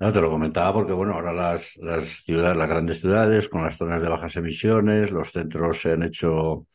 No, 0.00 0.12
te 0.12 0.20
lo 0.20 0.30
comentaba 0.30 0.72
porque, 0.72 0.92
bueno, 0.92 1.14
ahora 1.14 1.32
las, 1.32 1.76
las 1.78 2.04
ciudades, 2.24 2.56
las 2.56 2.68
grandes 2.68 3.00
ciudades, 3.00 3.48
con 3.48 3.64
las 3.64 3.76
zonas 3.76 4.00
de 4.00 4.08
bajas 4.08 4.36
emisiones, 4.36 5.10
los 5.10 5.32
centros 5.32 5.80
se 5.80 5.92
han 5.92 6.04
hecho 6.04 6.66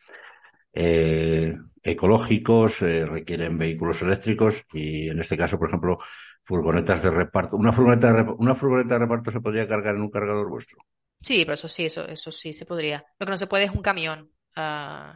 eh, 0.74 1.54
ecológicos, 1.82 2.82
eh, 2.82 3.06
requieren 3.06 3.58
vehículos 3.58 4.02
eléctricos 4.02 4.66
y 4.74 5.10
en 5.10 5.20
este 5.20 5.38
caso, 5.38 5.58
por 5.58 5.70
ejemplo, 5.70 5.98
furgonetas 6.44 7.02
de 7.04 7.12
reparto. 7.12 7.56
¿Una 7.56 7.72
furgoneta 7.72 8.12
de, 8.12 8.24
una 8.38 8.56
furgoneta 8.56 9.00
reparto 9.00 9.32
se 9.32 9.40
podría 9.40 9.68
cargar 9.68 9.96
en 9.96 10.02
un 10.02 10.10
cargador 10.12 10.50
vuestro? 10.50 10.80
Sí, 11.22 11.46
pero 11.46 11.54
eso 11.54 11.70
sí, 11.70 11.86
eso, 11.86 12.06
eso 12.06 12.32
sí 12.32 12.52
se 12.52 12.66
podría. 12.66 13.06
Lo 13.20 13.26
que 13.26 13.32
no 13.32 13.38
se 13.38 13.48
puede 13.48 13.66
es 13.66 13.72
un 13.72 13.82
camión. 13.82 14.30
Uh, 14.58 15.14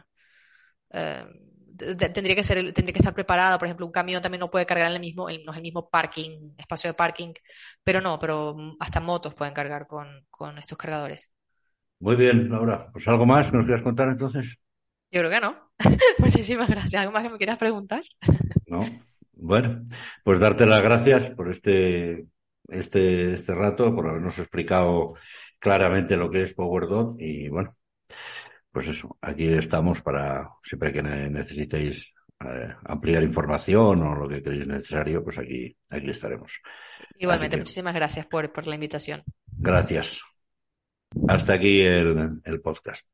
uh, 0.96 1.47
tendría 1.78 2.34
que 2.34 2.42
ser, 2.42 2.72
tendría 2.72 2.92
que 2.92 2.98
estar 2.98 3.14
preparada. 3.14 3.58
Por 3.58 3.66
ejemplo, 3.66 3.86
un 3.86 3.92
camión 3.92 4.20
también 4.20 4.40
no 4.40 4.50
puede 4.50 4.66
cargar 4.66 4.88
en 4.88 4.94
el 4.94 5.00
mismo, 5.00 5.30
en, 5.30 5.44
no 5.44 5.52
es 5.52 5.56
el 5.56 5.62
mismo 5.62 5.88
parking, 5.88 6.52
espacio 6.58 6.90
de 6.90 6.94
parking, 6.94 7.32
pero 7.82 8.00
no, 8.00 8.18
pero 8.18 8.56
hasta 8.80 9.00
motos 9.00 9.34
pueden 9.34 9.54
cargar 9.54 9.86
con, 9.86 10.26
con 10.30 10.58
estos 10.58 10.76
cargadores. 10.76 11.30
Muy 12.00 12.16
bien, 12.16 12.50
Laura. 12.50 12.86
Pues 12.92 13.08
algo 13.08 13.26
más 13.26 13.50
que 13.50 13.56
nos 13.56 13.66
quieras 13.66 13.82
contar 13.82 14.08
entonces. 14.08 14.58
Yo 15.10 15.20
creo 15.20 15.30
que 15.30 15.40
no. 15.40 15.72
Muchísimas 16.18 16.68
gracias. 16.68 17.00
¿Algo 17.00 17.12
más 17.12 17.22
que 17.22 17.30
me 17.30 17.38
quieras 17.38 17.58
preguntar? 17.58 18.02
no. 18.66 18.84
Bueno, 19.40 19.84
pues 20.24 20.40
darte 20.40 20.66
las 20.66 20.82
gracias 20.82 21.30
por 21.30 21.48
este, 21.48 22.26
este, 22.68 23.32
este 23.34 23.54
rato, 23.54 23.94
por 23.94 24.08
habernos 24.08 24.36
explicado 24.38 25.14
claramente 25.60 26.16
lo 26.16 26.28
que 26.30 26.42
es 26.42 26.54
PowerDot 26.54 27.16
y 27.20 27.48
bueno, 27.48 27.76
pues 28.72 28.88
eso, 28.88 29.16
aquí 29.20 29.48
estamos 29.48 30.02
para 30.02 30.48
siempre 30.62 30.92
que 30.92 31.02
necesitéis 31.02 32.14
eh, 32.40 32.68
ampliar 32.84 33.22
información 33.22 34.02
o 34.02 34.14
lo 34.14 34.28
que 34.28 34.42
creéis 34.42 34.66
necesario, 34.66 35.24
pues 35.24 35.38
aquí, 35.38 35.76
aquí 35.90 36.10
estaremos. 36.10 36.60
Igualmente, 37.18 37.56
muchísimas 37.56 37.94
gracias 37.94 38.26
por, 38.26 38.52
por 38.52 38.66
la 38.66 38.76
invitación. 38.76 39.24
Gracias. 39.46 40.20
Hasta 41.26 41.54
aquí 41.54 41.80
el, 41.80 42.40
el 42.44 42.60
podcast. 42.60 43.06